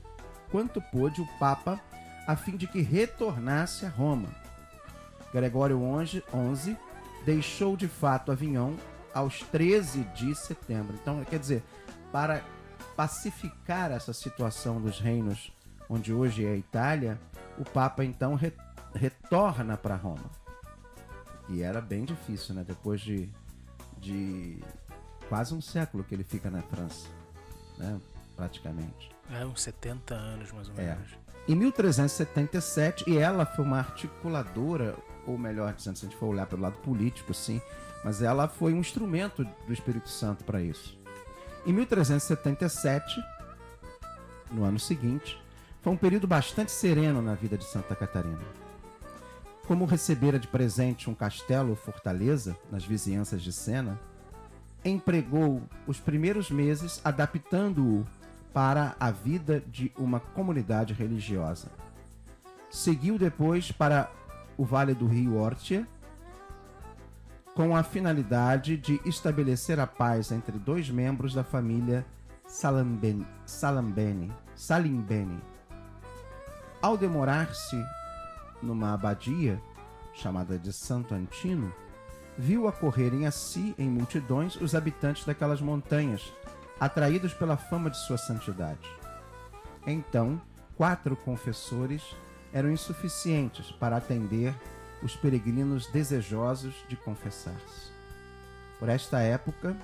quanto 0.49 0.81
pôde 0.81 1.21
o 1.21 1.27
Papa 1.37 1.79
a 2.27 2.35
fim 2.35 2.55
de 2.57 2.67
que 2.67 2.81
retornasse 2.81 3.85
a 3.85 3.89
Roma. 3.89 4.29
Gregório 5.33 5.79
XI 6.05 6.77
deixou 7.25 7.77
de 7.77 7.87
fato 7.87 8.31
Avignon 8.31 8.75
aos 9.13 9.39
13 9.43 10.03
de 10.15 10.35
setembro. 10.35 10.95
Então, 11.01 11.23
quer 11.25 11.39
dizer, 11.39 11.63
para 12.11 12.43
pacificar 12.95 13.91
essa 13.91 14.13
situação 14.13 14.81
dos 14.81 14.99
reinos 14.99 15.51
onde 15.89 16.13
hoje 16.13 16.45
é 16.45 16.51
a 16.51 16.55
Itália, 16.55 17.19
o 17.57 17.63
Papa 17.63 18.03
então 18.03 18.35
re- 18.35 18.53
retorna 18.93 19.75
para 19.77 19.95
Roma. 19.95 20.29
E 21.49 21.61
era 21.61 21.81
bem 21.81 22.05
difícil, 22.05 22.55
né? 22.55 22.63
Depois 22.65 23.01
de, 23.01 23.29
de 23.97 24.63
quase 25.27 25.53
um 25.53 25.61
século 25.61 26.03
que 26.03 26.13
ele 26.15 26.23
fica 26.23 26.49
na 26.49 26.61
França, 26.61 27.07
né? 27.77 27.99
Praticamente. 28.37 29.11
É, 29.29 29.45
uns 29.45 29.61
70 29.61 30.13
anos, 30.13 30.51
mais 30.51 30.69
ou 30.69 30.75
É. 30.79 30.97
Em 31.47 31.55
1377, 31.55 33.09
e 33.09 33.17
ela 33.17 33.45
foi 33.45 33.65
uma 33.65 33.79
articuladora, 33.79 34.95
ou 35.25 35.37
melhor 35.37 35.73
dizendo, 35.73 35.97
se 35.97 36.05
a 36.05 36.09
gente 36.09 36.17
for 36.17 36.27
olhar 36.27 36.45
pelo 36.45 36.61
lado 36.61 36.77
político, 36.77 37.33
sim, 37.33 37.61
mas 38.03 38.21
ela 38.21 38.47
foi 38.47 38.73
um 38.73 38.79
instrumento 38.79 39.43
do 39.65 39.73
Espírito 39.73 40.09
Santo 40.09 40.43
para 40.43 40.61
isso. 40.61 40.97
Em 41.65 41.73
1377, 41.73 43.23
no 44.51 44.63
ano 44.63 44.79
seguinte, 44.79 45.41
foi 45.81 45.93
um 45.93 45.97
período 45.97 46.27
bastante 46.27 46.71
sereno 46.71 47.21
na 47.21 47.33
vida 47.33 47.57
de 47.57 47.65
Santa 47.65 47.95
Catarina. 47.95 48.41
Como 49.67 49.85
recebera 49.85 50.37
de 50.37 50.47
presente 50.47 51.09
um 51.09 51.15
castelo 51.15 51.71
ou 51.71 51.75
fortaleza 51.75 52.57
nas 52.71 52.83
vizinhanças 52.83 53.41
de 53.41 53.51
Sena, 53.51 53.99
empregou 54.83 55.61
os 55.87 55.99
primeiros 55.99 56.49
meses 56.49 56.99
adaptando-o 57.03 58.05
para 58.53 58.95
a 58.99 59.11
vida 59.11 59.61
de 59.67 59.91
uma 59.97 60.19
comunidade 60.19 60.93
religiosa. 60.93 61.69
Seguiu 62.69 63.17
depois 63.17 63.71
para 63.71 64.09
o 64.57 64.63
Vale 64.65 64.93
do 64.93 65.07
Rio 65.07 65.37
Ortia, 65.37 65.87
com 67.55 67.75
a 67.75 67.83
finalidade 67.83 68.77
de 68.77 68.99
estabelecer 69.05 69.79
a 69.79 69.87
paz 69.87 70.31
entre 70.31 70.57
dois 70.57 70.89
membros 70.89 71.33
da 71.33 71.43
família 71.43 72.05
Salamben- 72.47 73.27
Salambene, 73.45 74.31
Salimbene. 74.55 75.41
Ao 76.81 76.97
demorar-se 76.97 77.83
numa 78.61 78.93
abadia 78.93 79.61
chamada 80.13 80.57
de 80.57 80.71
Santo 80.71 81.13
Antino, 81.13 81.73
viu 82.37 82.67
acorrerem 82.67 83.25
a 83.25 83.31
si 83.31 83.75
em 83.77 83.89
multidões 83.89 84.55
os 84.55 84.73
habitantes 84.73 85.25
daquelas 85.25 85.61
montanhas, 85.61 86.33
atraídos 86.81 87.31
pela 87.31 87.55
fama 87.55 87.91
de 87.91 87.97
sua 87.97 88.17
santidade. 88.17 88.89
Então, 89.85 90.41
quatro 90.75 91.15
confessores 91.15 92.01
eram 92.51 92.71
insuficientes 92.71 93.71
para 93.73 93.97
atender 93.97 94.55
os 95.03 95.15
peregrinos 95.15 95.85
desejosos 95.91 96.73
de 96.89 96.95
confessar-se. 96.95 97.91
Por 98.79 98.89
esta 98.89 99.19
época, 99.19 99.77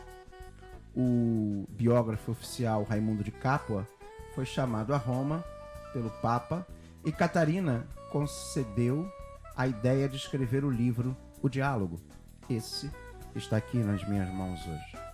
o 0.95 1.67
biógrafo 1.69 2.31
oficial 2.31 2.83
Raimundo 2.83 3.23
de 3.23 3.31
Capua 3.31 3.87
foi 4.33 4.45
chamado 4.45 4.91
a 4.91 4.97
Roma 4.97 5.45
pelo 5.93 6.09
Papa 6.09 6.65
e 7.05 7.11
Catarina 7.11 7.85
concedeu 8.11 9.07
a 9.55 9.67
ideia 9.67 10.09
de 10.09 10.17
escrever 10.17 10.65
o 10.65 10.71
livro 10.71 11.15
O 11.43 11.47
Diálogo. 11.47 11.99
Esse 12.49 12.91
está 13.35 13.57
aqui 13.57 13.77
nas 13.77 14.07
minhas 14.07 14.33
mãos 14.33 14.59
hoje. 14.65 15.06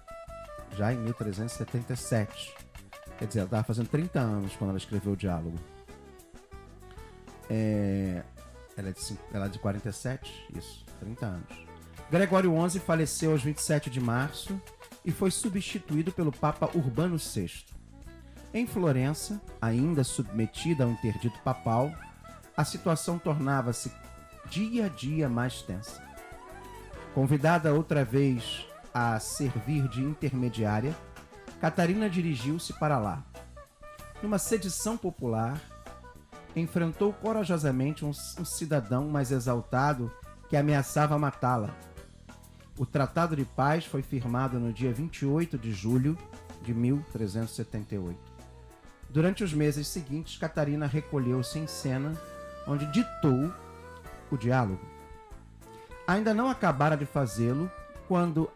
Já 0.78 0.94
em 0.94 0.98
1377. 0.98 2.56
Quer 3.18 3.28
dizer, 3.28 3.40
ela 3.40 3.48
estava 3.48 3.64
fazendo 3.64 3.88
30 3.88 4.20
anos 4.20 4.56
quando 4.56 4.70
ela 4.70 4.78
escreveu 4.78 5.14
o 5.14 5.18
Diálogo. 5.18 5.58
É, 7.50 8.24
ela, 8.76 8.90
é 8.90 8.92
de, 8.92 9.20
ela 9.34 9.46
é 9.46 9.50
de 9.50 9.60
47? 9.60 10.48
Isso, 10.56 10.86
30 11.00 11.26
anos. 11.26 11.66
Gregório 12.10 12.70
XI 12.70 12.80
faleceu 12.80 13.32
aos 13.32 13.44
27 13.44 13.90
de 13.90 14.00
março 14.00 14.60
e 15.06 15.12
foi 15.12 15.32
substituído 15.32 16.12
pelo 16.12 16.32
Papa 16.32 16.70
Urbano 16.74 17.18
VI. 17.18 17.66
Em 18.54 18.68
Florença, 18.68 19.42
ainda 19.62 20.04
submetida 20.04 20.84
ao 20.84 20.92
interdito 20.92 21.40
papal, 21.44 21.92
a 22.56 22.64
situação 22.64 23.18
tornava-se 23.18 23.92
dia 24.50 24.86
a 24.86 24.90
dia 24.90 25.28
mais 25.28 25.62
tensa. 25.64 26.04
Convidada 27.14 27.74
outra 27.74 28.06
vez 28.06 28.66
a 28.94 29.20
servir 29.20 29.88
de 29.88 30.02
intermediária, 30.02 30.96
Catarina 31.60 32.10
dirigiu-se 32.10 32.74
para 32.74 33.00
lá. 33.00 33.24
numa 34.22 34.38
sedição 34.38 34.98
popular, 34.98 35.60
enfrentou 36.56 37.12
corajosamente 37.12 38.06
um, 38.06 38.12
um 38.12 38.46
cidadão 38.46 39.10
mais 39.10 39.32
exaltado 39.32 40.12
que 40.48 40.56
ameaçava 40.56 41.18
matá-la. 41.18 41.70
O 42.78 42.86
Tratado 42.86 43.36
de 43.36 43.44
Paz 43.44 43.86
foi 43.86 44.02
firmado 44.02 44.60
no 44.60 44.72
dia 44.72 44.94
28 44.94 45.58
de 45.58 45.72
julho 45.74 46.18
de 46.62 46.74
1378. 46.74 48.18
Durante 49.10 49.44
os 49.44 49.54
meses 49.54 49.88
seguintes, 49.88 50.38
Catarina 50.38 50.88
recolheu-se 50.88 51.60
em 51.60 51.68
cena, 51.68 52.14
onde 52.68 52.86
ditou 52.88 53.54
o 54.32 54.38
diálogo. 54.38 54.82
Ainda 56.08 56.34
não 56.34 56.50
acabara 56.50 56.98
de 56.98 57.06
fazê-lo 57.06 57.70
quando 58.08 58.50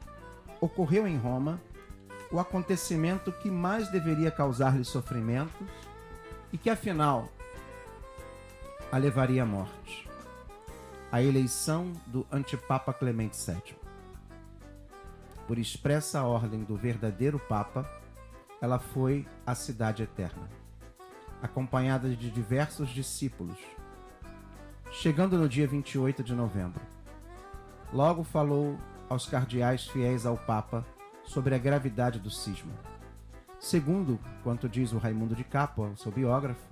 ocorreu 0.59 1.07
em 1.07 1.17
Roma 1.17 1.61
o 2.31 2.39
acontecimento 2.39 3.31
que 3.31 3.49
mais 3.49 3.89
deveria 3.89 4.31
causar-lhe 4.31 4.83
sofrimentos 4.83 5.67
e 6.51 6.57
que 6.57 6.69
afinal 6.69 7.29
a 8.91 8.97
levaria 8.97 9.43
à 9.43 9.45
morte. 9.45 10.07
A 11.11 11.21
eleição 11.21 11.93
do 12.05 12.25
antipapa 12.31 12.93
Clemente 12.93 13.37
VII. 13.37 13.75
Por 15.47 15.57
expressa 15.57 16.23
ordem 16.23 16.63
do 16.63 16.75
verdadeiro 16.75 17.39
papa, 17.39 17.89
ela 18.61 18.79
foi 18.79 19.25
à 19.45 19.55
cidade 19.55 20.03
eterna, 20.03 20.49
acompanhada 21.41 22.09
de 22.09 22.29
diversos 22.29 22.89
discípulos. 22.89 23.57
Chegando 24.91 25.37
no 25.37 25.47
dia 25.47 25.67
28 25.67 26.23
de 26.23 26.33
novembro, 26.33 26.81
logo 27.93 28.23
falou 28.23 28.77
aos 29.09 29.25
cardeais 29.27 29.87
fiéis 29.87 30.25
ao 30.25 30.37
papa 30.37 30.85
sobre 31.23 31.55
a 31.55 31.57
gravidade 31.57 32.19
do 32.19 32.29
cisma. 32.29 32.73
Segundo 33.59 34.19
quanto 34.43 34.69
diz 34.69 34.93
o 34.93 34.97
Raimundo 34.97 35.35
de 35.35 35.43
Capua, 35.43 35.91
seu 35.95 36.11
biógrafo, 36.11 36.67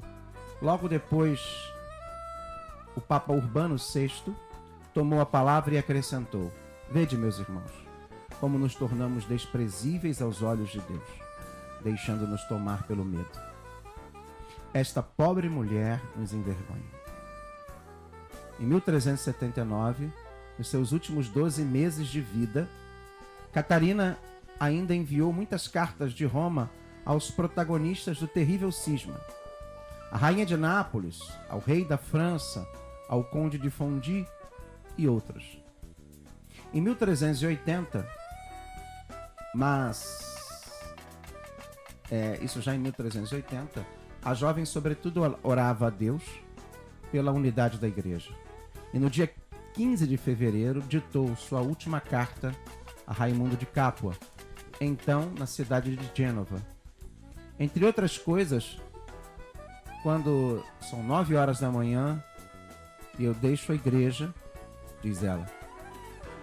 logo 0.62 0.88
depois 0.88 1.40
o 2.96 3.02
Papa 3.02 3.34
Urbano 3.34 3.76
VI 3.78 4.34
tomou 4.94 5.20
a 5.20 5.26
palavra 5.26 5.74
e 5.74 5.78
acrescentou: 5.78 6.52
Vede, 6.92 7.18
meus 7.18 7.40
irmãos, 7.40 7.72
como 8.40 8.58
nos 8.58 8.76
tornamos 8.76 9.26
desprezíveis 9.26 10.22
aos 10.22 10.42
olhos 10.42 10.70
de 10.70 10.80
Deus, 10.82 11.10
deixando-nos 11.84 12.44
tomar 12.46 12.84
pelo 12.84 13.04
medo. 13.04 13.30
Esta 14.74 15.02
pobre 15.02 15.50
mulher 15.50 16.02
nos 16.16 16.34
envergonha. 16.34 16.96
Em 18.60 18.66
1379, 18.66 20.12
nos 20.58 20.70
seus 20.70 20.92
últimos 20.92 21.30
12 21.30 21.64
meses 21.64 22.08
de 22.08 22.22
vida, 22.22 22.70
Catarina 23.52 24.18
ainda 24.60 24.96
enviou 24.96 25.32
muitas 25.32 25.68
cartas 25.68 26.14
de 26.14 26.26
Roma 26.26 26.70
aos 27.06 27.30
protagonistas 27.30 28.20
do 28.20 28.28
terrível 28.28 28.72
cisma. 28.72 29.20
A 30.12 30.18
rainha 30.18 30.46
de 30.46 30.56
Nápoles, 30.56 31.20
ao 31.50 31.60
rei 31.60 31.86
da 31.86 31.98
França, 31.98 32.68
ao 33.08 33.24
conde 33.24 33.58
de 33.58 33.70
Fondi 33.70 34.26
e 34.98 35.08
outros. 35.08 35.62
Em 36.74 36.82
1380, 36.82 38.08
mas 39.54 40.54
é, 42.10 42.40
isso 42.42 42.62
já 42.62 42.76
em 42.76 42.80
1380, 42.80 43.86
a 44.24 44.34
jovem 44.34 44.66
sobretudo 44.66 45.38
orava 45.44 45.88
a 45.88 45.90
Deus 45.90 46.24
pela 47.12 47.32
unidade 47.32 47.78
da 47.78 47.88
igreja. 47.88 48.32
E 48.94 49.00
no 49.00 49.10
dia 49.10 49.28
15 49.76 50.08
de 50.08 50.16
fevereiro 50.16 50.82
ditou 50.82 51.36
sua 51.36 51.60
última 51.60 52.00
carta 52.00 52.56
a 53.06 53.12
Raimundo 53.12 53.58
de 53.58 53.66
Capua, 53.66 54.16
então 54.80 55.34
na 55.38 55.46
cidade 55.46 55.98
de 55.98 56.12
Gênova. 56.16 56.62
Entre 57.60 57.86
outras 57.86 58.18
coisas, 58.18 58.78
quando 60.02 60.64
são 60.80 61.04
nove 61.04 61.36
horas 61.36 61.60
da 61.60 61.70
manhã 61.70 62.24
e 63.20 63.26
eu 63.26 63.34
deixo 63.34 63.74
a 63.74 63.76
igreja, 63.76 64.34
diz 65.04 65.22
ela, 65.24 65.46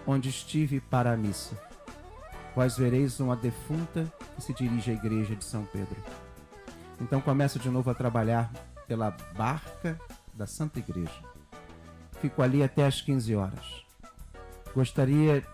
onde 0.06 0.28
estive 0.28 0.78
para 0.78 1.12
a 1.12 1.16
missa, 1.16 1.56
vós 2.54 2.76
vereis 2.76 3.18
uma 3.18 3.34
defunta 3.34 4.12
que 4.36 4.42
se 4.42 4.52
dirige 4.52 4.90
à 4.90 4.94
igreja 4.94 5.34
de 5.34 5.44
São 5.44 5.64
Pedro. 5.64 5.96
Então 7.00 7.18
começo 7.18 7.58
de 7.58 7.70
novo 7.70 7.90
a 7.90 7.94
trabalhar 7.94 8.52
pela 8.86 9.10
barca 9.34 9.98
da 10.34 10.46
Santa 10.46 10.78
Igreja. 10.78 11.31
Fico 12.22 12.40
ali 12.40 12.62
até 12.62 12.86
às 12.86 13.00
15 13.00 13.34
horas. 13.34 13.84
Gostaria 14.72 15.44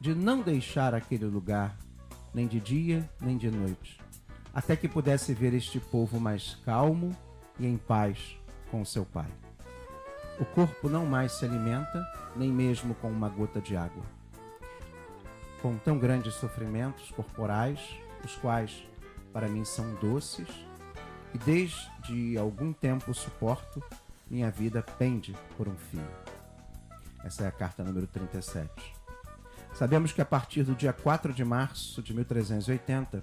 de 0.00 0.14
não 0.14 0.40
deixar 0.40 0.94
aquele 0.94 1.24
lugar, 1.24 1.76
nem 2.32 2.46
de 2.46 2.60
dia, 2.60 3.10
nem 3.20 3.36
de 3.36 3.50
noite, 3.50 4.00
até 4.54 4.76
que 4.76 4.86
pudesse 4.86 5.34
ver 5.34 5.52
este 5.52 5.80
povo 5.80 6.20
mais 6.20 6.54
calmo 6.64 7.10
e 7.58 7.66
em 7.66 7.76
paz 7.76 8.38
com 8.70 8.84
seu 8.84 9.04
Pai. 9.04 9.26
O 10.38 10.44
corpo 10.44 10.88
não 10.88 11.04
mais 11.06 11.32
se 11.32 11.44
alimenta, 11.44 12.06
nem 12.36 12.52
mesmo 12.52 12.94
com 12.94 13.10
uma 13.10 13.28
gota 13.28 13.60
de 13.60 13.76
água. 13.76 14.04
Com 15.60 15.76
tão 15.76 15.98
grandes 15.98 16.34
sofrimentos 16.34 17.10
corporais, 17.10 17.80
os 18.24 18.36
quais 18.36 18.86
para 19.32 19.48
mim 19.48 19.64
são 19.64 19.92
doces, 19.96 20.48
e 21.34 21.38
desde 21.38 22.38
algum 22.38 22.72
tempo 22.72 23.12
suporto, 23.12 23.82
minha 24.34 24.50
vida 24.50 24.82
pende 24.98 25.32
por 25.56 25.68
um 25.68 25.76
fio. 25.76 26.04
Essa 27.24 27.44
é 27.44 27.46
a 27.46 27.52
carta 27.52 27.84
número 27.84 28.08
37. 28.08 28.68
Sabemos 29.72 30.12
que 30.12 30.20
a 30.20 30.24
partir 30.24 30.64
do 30.64 30.74
dia 30.74 30.92
4 30.92 31.32
de 31.32 31.44
março 31.44 32.02
de 32.02 32.12
1380, 32.12 33.22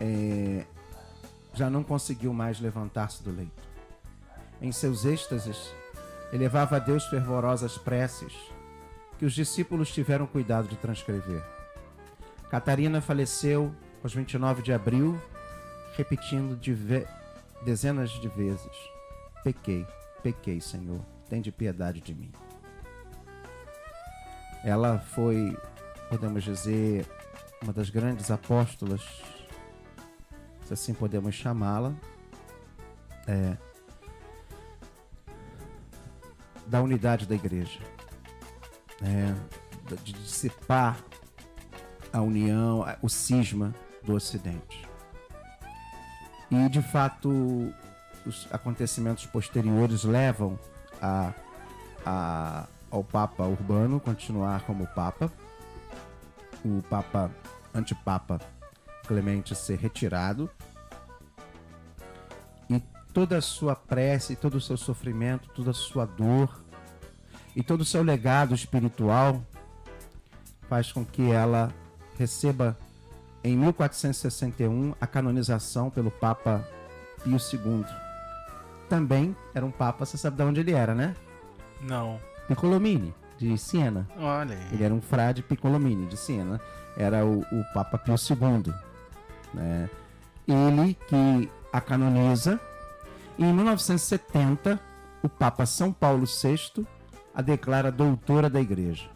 é, 0.00 0.66
já 1.52 1.70
não 1.70 1.84
conseguiu 1.84 2.32
mais 2.32 2.58
levantar-se 2.58 3.22
do 3.22 3.30
leito. 3.30 3.62
Em 4.60 4.72
seus 4.72 5.04
êxtases, 5.04 5.72
elevava 6.32 6.76
a 6.76 6.80
Deus 6.80 7.06
fervorosas 7.06 7.78
preces 7.78 8.32
que 9.16 9.24
os 9.24 9.32
discípulos 9.32 9.92
tiveram 9.92 10.26
cuidado 10.26 10.66
de 10.66 10.76
transcrever. 10.76 11.42
Catarina 12.50 13.00
faleceu 13.00 13.72
aos 14.02 14.12
29 14.12 14.60
de 14.60 14.72
abril, 14.72 15.16
repetindo 15.96 16.56
de 16.56 16.76
dezenas 17.64 18.10
de 18.10 18.28
vezes: 18.28 18.93
Pequei, 19.44 19.86
pequei, 20.22 20.58
Senhor, 20.58 21.04
tem 21.28 21.42
de 21.42 21.52
piedade 21.52 22.00
de 22.00 22.14
mim. 22.14 22.32
Ela 24.64 24.98
foi, 24.98 25.54
podemos 26.08 26.42
dizer, 26.42 27.06
uma 27.62 27.70
das 27.70 27.90
grandes 27.90 28.30
apóstolas, 28.30 29.02
se 30.64 30.72
assim 30.72 30.94
podemos 30.94 31.34
chamá-la, 31.34 31.94
é, 33.28 33.54
da 36.66 36.80
unidade 36.80 37.26
da 37.26 37.34
igreja, 37.34 37.80
é, 39.02 39.94
de 40.02 40.12
dissipar 40.14 40.98
a 42.10 42.22
união, 42.22 42.82
o 43.02 43.10
cisma 43.10 43.74
do 44.02 44.14
Ocidente. 44.14 44.88
E 46.50 46.68
de 46.70 46.80
fato, 46.80 47.30
os 48.26 48.48
acontecimentos 48.50 49.26
posteriores 49.26 50.04
levam 50.04 50.58
a, 51.00 51.32
a 52.04 52.66
ao 52.94 53.02
Papa 53.02 53.44
Urbano 53.44 53.98
continuar 53.98 54.62
como 54.62 54.86
Papa, 54.86 55.30
o 56.64 56.80
Papa 56.88 57.28
Antipapa 57.74 58.40
Clemente 59.04 59.54
ser 59.54 59.78
retirado 59.78 60.48
e 62.70 62.80
toda 63.12 63.36
a 63.36 63.42
sua 63.42 63.74
prece, 63.74 64.36
todo 64.36 64.54
o 64.54 64.60
seu 64.60 64.76
sofrimento, 64.76 65.48
toda 65.54 65.72
a 65.72 65.74
sua 65.74 66.06
dor 66.06 66.64
e 67.56 67.62
todo 67.62 67.80
o 67.80 67.84
seu 67.84 68.02
legado 68.02 68.54
espiritual 68.54 69.42
faz 70.68 70.92
com 70.92 71.04
que 71.04 71.32
ela 71.32 71.74
receba 72.16 72.78
em 73.42 73.56
1461 73.56 74.94
a 75.00 75.06
canonização 75.06 75.90
pelo 75.90 76.10
Papa 76.12 76.66
Pio 77.22 77.36
II. 77.36 77.84
Também 78.88 79.36
era 79.54 79.64
um 79.64 79.70
Papa, 79.70 80.04
você 80.04 80.16
sabe 80.16 80.36
de 80.36 80.42
onde 80.42 80.60
ele 80.60 80.72
era, 80.72 80.94
né? 80.94 81.14
Não. 81.80 82.18
Piccolomini, 82.46 83.14
de 83.38 83.56
Siena. 83.56 84.08
Olha 84.18 84.56
aí. 84.56 84.68
Ele 84.72 84.84
era 84.84 84.94
um 84.94 85.00
frade 85.00 85.42
Piccolomini, 85.42 86.06
de 86.06 86.16
Siena. 86.16 86.60
Era 86.96 87.24
o, 87.24 87.40
o 87.40 87.64
Papa 87.72 87.98
Pio 87.98 88.14
II. 88.14 88.72
Né? 89.52 89.90
Ele 90.46 90.94
que 91.08 91.50
a 91.72 91.80
canoniza. 91.80 92.60
E 93.38 93.44
em 93.44 93.52
1970, 93.52 94.78
o 95.22 95.28
Papa 95.28 95.66
São 95.66 95.92
Paulo 95.92 96.24
VI 96.26 96.86
a 97.34 97.42
declara 97.42 97.90
doutora 97.90 98.48
da 98.48 98.60
Igreja. 98.60 99.10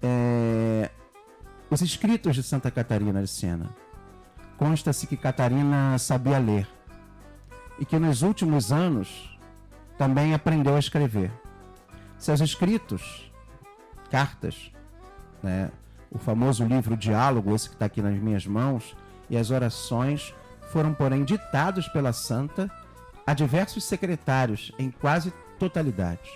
É... 0.00 0.90
Os 1.68 1.82
escritos 1.82 2.36
de 2.36 2.42
Santa 2.42 2.70
Catarina 2.70 3.20
de 3.20 3.28
Siena. 3.28 3.68
Consta-se 4.56 5.06
que 5.06 5.16
Catarina 5.16 5.98
sabia 5.98 6.38
ler 6.38 6.77
e 7.78 7.84
que 7.84 7.98
nos 7.98 8.22
últimos 8.22 8.72
anos 8.72 9.38
também 9.96 10.34
aprendeu 10.34 10.76
a 10.76 10.78
escrever. 10.78 11.30
Seus 12.18 12.40
escritos, 12.40 13.30
cartas, 14.10 14.72
né, 15.42 15.70
o 16.10 16.18
famoso 16.18 16.64
livro 16.64 16.96
Diálogo, 16.96 17.54
esse 17.54 17.68
que 17.68 17.74
está 17.74 17.86
aqui 17.86 18.02
nas 18.02 18.18
minhas 18.18 18.46
mãos, 18.46 18.96
e 19.30 19.36
as 19.36 19.50
orações 19.50 20.34
foram, 20.72 20.94
porém, 20.94 21.24
ditados 21.24 21.88
pela 21.88 22.12
santa 22.12 22.70
a 23.26 23.34
diversos 23.34 23.84
secretários 23.84 24.72
em 24.78 24.90
quase 24.90 25.32
totalidade. 25.58 26.30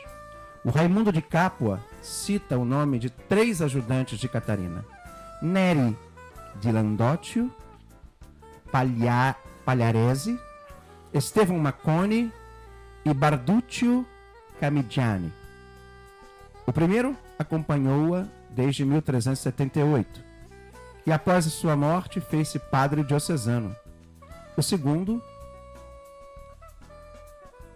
O 0.64 0.70
Raimundo 0.70 1.10
de 1.10 1.22
Capua 1.22 1.80
cita 2.00 2.58
o 2.58 2.64
nome 2.64 2.98
de 2.98 3.10
três 3.10 3.60
ajudantes 3.60 4.18
de 4.18 4.28
Catarina: 4.28 4.84
Neri 5.40 5.96
de 6.60 6.70
Landócio, 6.70 7.50
Palha, 8.70 9.34
Palharese, 9.64 10.38
Estevão 11.12 11.58
Macone 11.58 12.32
e 13.04 13.12
Barduccio 13.12 14.06
Camigiani. 14.58 15.32
O 16.66 16.72
primeiro 16.72 17.16
acompanhou-a 17.38 18.26
desde 18.50 18.84
1378 18.84 20.22
e 21.06 21.12
após 21.12 21.46
a 21.46 21.50
sua 21.50 21.76
morte 21.76 22.20
fez-se 22.20 22.58
padre 22.58 23.02
diocesano. 23.02 23.76
O 24.56 24.62
segundo, 24.62 25.22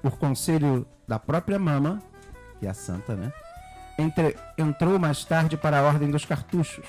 por 0.01 0.17
conselho 0.19 0.87
da 1.07 1.19
própria 1.19 1.59
mama, 1.59 2.03
que 2.59 2.67
é 2.67 2.71
a 2.71 2.75
santa, 2.75 3.15
né? 3.15 3.33
Entre, 3.99 4.37
entrou 4.57 4.99
mais 4.99 5.25
tarde 5.25 5.57
para 5.57 5.79
a 5.79 5.83
Ordem 5.83 6.11
dos 6.11 6.25
Cartuchos, 6.25 6.87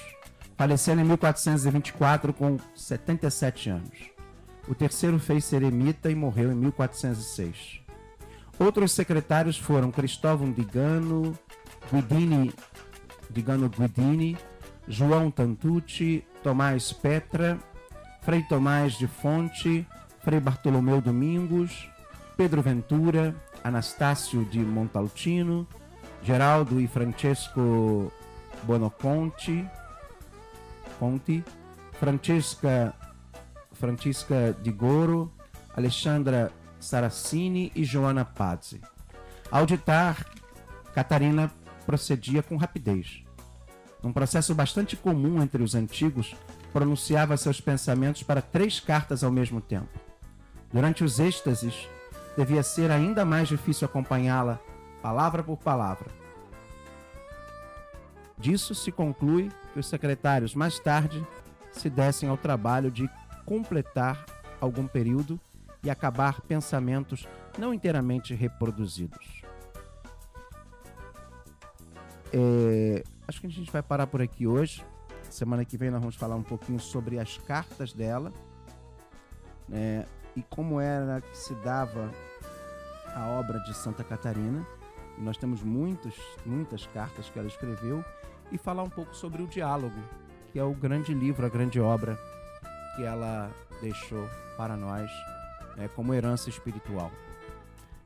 falecendo 0.56 1.02
em 1.02 1.06
1424 1.06 2.34
com 2.34 2.58
77 2.76 3.70
anos. 3.70 4.17
O 4.68 4.76
terceiro 4.76 5.18
fez-se 5.18 5.56
eremita 5.56 6.12
e 6.12 6.16
morreu 6.16 6.52
em 6.52 6.56
1406. 6.56 7.82
Outros 8.60 8.92
secretários 8.92 9.58
foram 9.58 9.92
Cristóvão 9.92 10.52
Digano, 10.52 11.38
Guidini, 11.92 12.54
Digano 13.30 13.70
Guidini, 13.70 14.38
João 14.88 15.30
Tantucci, 15.32 16.26
Tomás 16.44 16.92
Petra, 16.92 17.58
Frei 18.22 18.44
Tomás 18.44 18.94
de 18.98 19.08
Fonte, 19.08 19.88
Frei 20.22 20.40
Bartolomeu 20.40 21.00
Domingos, 21.00 21.90
Pedro 22.36 22.62
Ventura, 22.62 23.36
Anastácio 23.64 24.44
de 24.46 24.60
Montaltino, 24.60 25.68
Geraldo 26.24 26.82
e 26.82 26.88
Francesco 26.88 28.12
Bonoconti, 28.64 29.66
Conti, 31.00 31.44
Francesca, 32.00 32.94
Francisca 33.80 34.56
de 34.62 34.72
Goro, 34.72 35.32
Alexandra 35.76 36.52
Saracini 36.80 37.72
e 37.76 37.84
Joana 37.84 38.26
Pazzi. 38.26 38.82
Ao 39.52 39.66
ditar, 39.66 40.26
Catarina 40.94 41.52
procedia 41.86 42.44
com 42.44 42.58
rapidez. 42.58 43.24
Num 44.04 44.12
processo 44.12 44.54
bastante 44.54 44.96
comum 44.96 45.42
entre 45.42 45.64
os 45.64 45.76
antigos, 45.76 46.36
pronunciava 46.74 47.38
seus 47.38 47.62
pensamentos 47.62 48.24
para 48.24 48.42
três 48.42 48.80
cartas 48.80 49.24
ao 49.24 49.32
mesmo 49.32 49.62
tempo. 49.62 50.00
Durante 50.72 51.04
os 51.04 51.20
êxtases, 51.20 51.88
devia 52.36 52.62
ser 52.62 52.92
ainda 52.92 53.24
mais 53.24 53.48
difícil 53.48 53.86
acompanhá-la, 53.86 54.60
palavra 55.02 55.42
por 55.42 55.58
palavra. 55.58 56.08
Disso 58.38 58.76
se 58.76 58.92
conclui 58.92 59.50
que 59.74 59.80
os 59.80 59.88
secretários 59.88 60.54
mais 60.54 60.78
tarde 60.78 61.26
se 61.72 61.90
dessem 61.90 62.30
ao 62.30 62.38
trabalho 62.38 62.92
de 62.92 63.10
completar 63.48 64.26
algum 64.60 64.86
período 64.86 65.40
e 65.82 65.90
acabar 65.90 66.42
pensamentos 66.42 67.26
não 67.58 67.74
inteiramente 67.74 68.36
reproduzidos. 68.36 69.42
É, 72.34 73.04
acho 73.26 73.40
que 73.40 73.48
a 73.48 73.50
gente 73.50 73.72
vai 73.72 73.82
parar 73.82 74.06
por 74.06 74.22
aqui 74.22 74.46
hoje. 74.46 74.86
Semana 75.30 75.64
que 75.64 75.78
vem 75.78 75.90
nós 75.90 76.02
vamos 76.02 76.18
falar 76.18 76.36
um 76.36 76.44
pouquinho 76.44 76.80
sobre 76.80 77.20
as 77.20 77.38
cartas 77.38 77.94
dela 77.94 78.34
né, 79.68 80.06
e 80.36 80.42
como 80.44 80.82
era 80.82 81.22
que 81.22 81.38
se 81.38 81.56
dava 81.56 82.12
a 83.16 83.28
obra 83.30 83.60
de 83.62 83.74
Santa 83.74 84.04
Catarina. 84.04 84.68
E 85.18 85.22
nós 85.22 85.38
temos 85.38 85.64
muitos, 85.64 86.16
muitas 86.46 86.86
cartas 86.88 87.30
que 87.30 87.40
ela 87.40 87.48
escreveu 87.48 88.04
e 88.52 88.58
falar 88.58 88.84
um 88.84 88.90
pouco 88.90 89.16
sobre 89.16 89.42
o 89.42 89.48
diálogo, 89.48 90.00
que 90.52 90.60
é 90.60 90.64
o 90.64 90.74
grande 90.74 91.14
livro, 91.14 91.46
a 91.46 91.50
grande 91.50 91.80
obra 91.80 92.20
que 92.98 93.04
ela 93.04 93.52
deixou 93.80 94.28
para 94.58 94.76
nós 94.76 95.10
né, 95.78 95.88
como 95.96 96.16
herança 96.16 96.50
espiritual. 96.50 97.12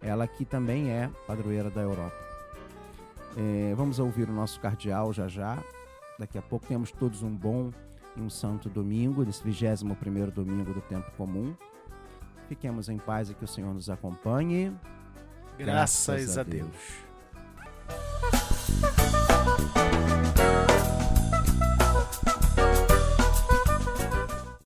Ela 0.01 0.27
que 0.27 0.43
também 0.43 0.91
é 0.91 1.09
padroeira 1.25 1.69
da 1.69 1.81
Europa. 1.81 2.15
É, 3.37 3.73
vamos 3.73 3.99
ouvir 3.99 4.29
o 4.29 4.33
nosso 4.33 4.59
cardeal 4.59 5.13
já 5.13 5.29
já. 5.29 5.63
Daqui 6.19 6.37
a 6.37 6.41
pouco 6.41 6.65
temos 6.67 6.91
todos 6.91 7.23
um 7.23 7.33
bom 7.33 7.71
e 8.17 8.21
um 8.21 8.29
santo 8.29 8.69
domingo, 8.69 9.23
desse 9.23 9.41
21 9.41 9.95
primeiro 9.95 10.29
domingo 10.29 10.73
do 10.73 10.81
tempo 10.81 11.09
comum. 11.11 11.55
Fiquemos 12.49 12.89
em 12.89 12.97
paz 12.97 13.29
e 13.29 13.33
que 13.33 13.45
o 13.45 13.47
Senhor 13.47 13.73
nos 13.73 13.89
acompanhe. 13.89 14.75
Graças, 15.57 16.15
Graças 16.15 16.37
a 16.37 16.43
Deus. 16.43 16.69
Deus. 16.69 17.10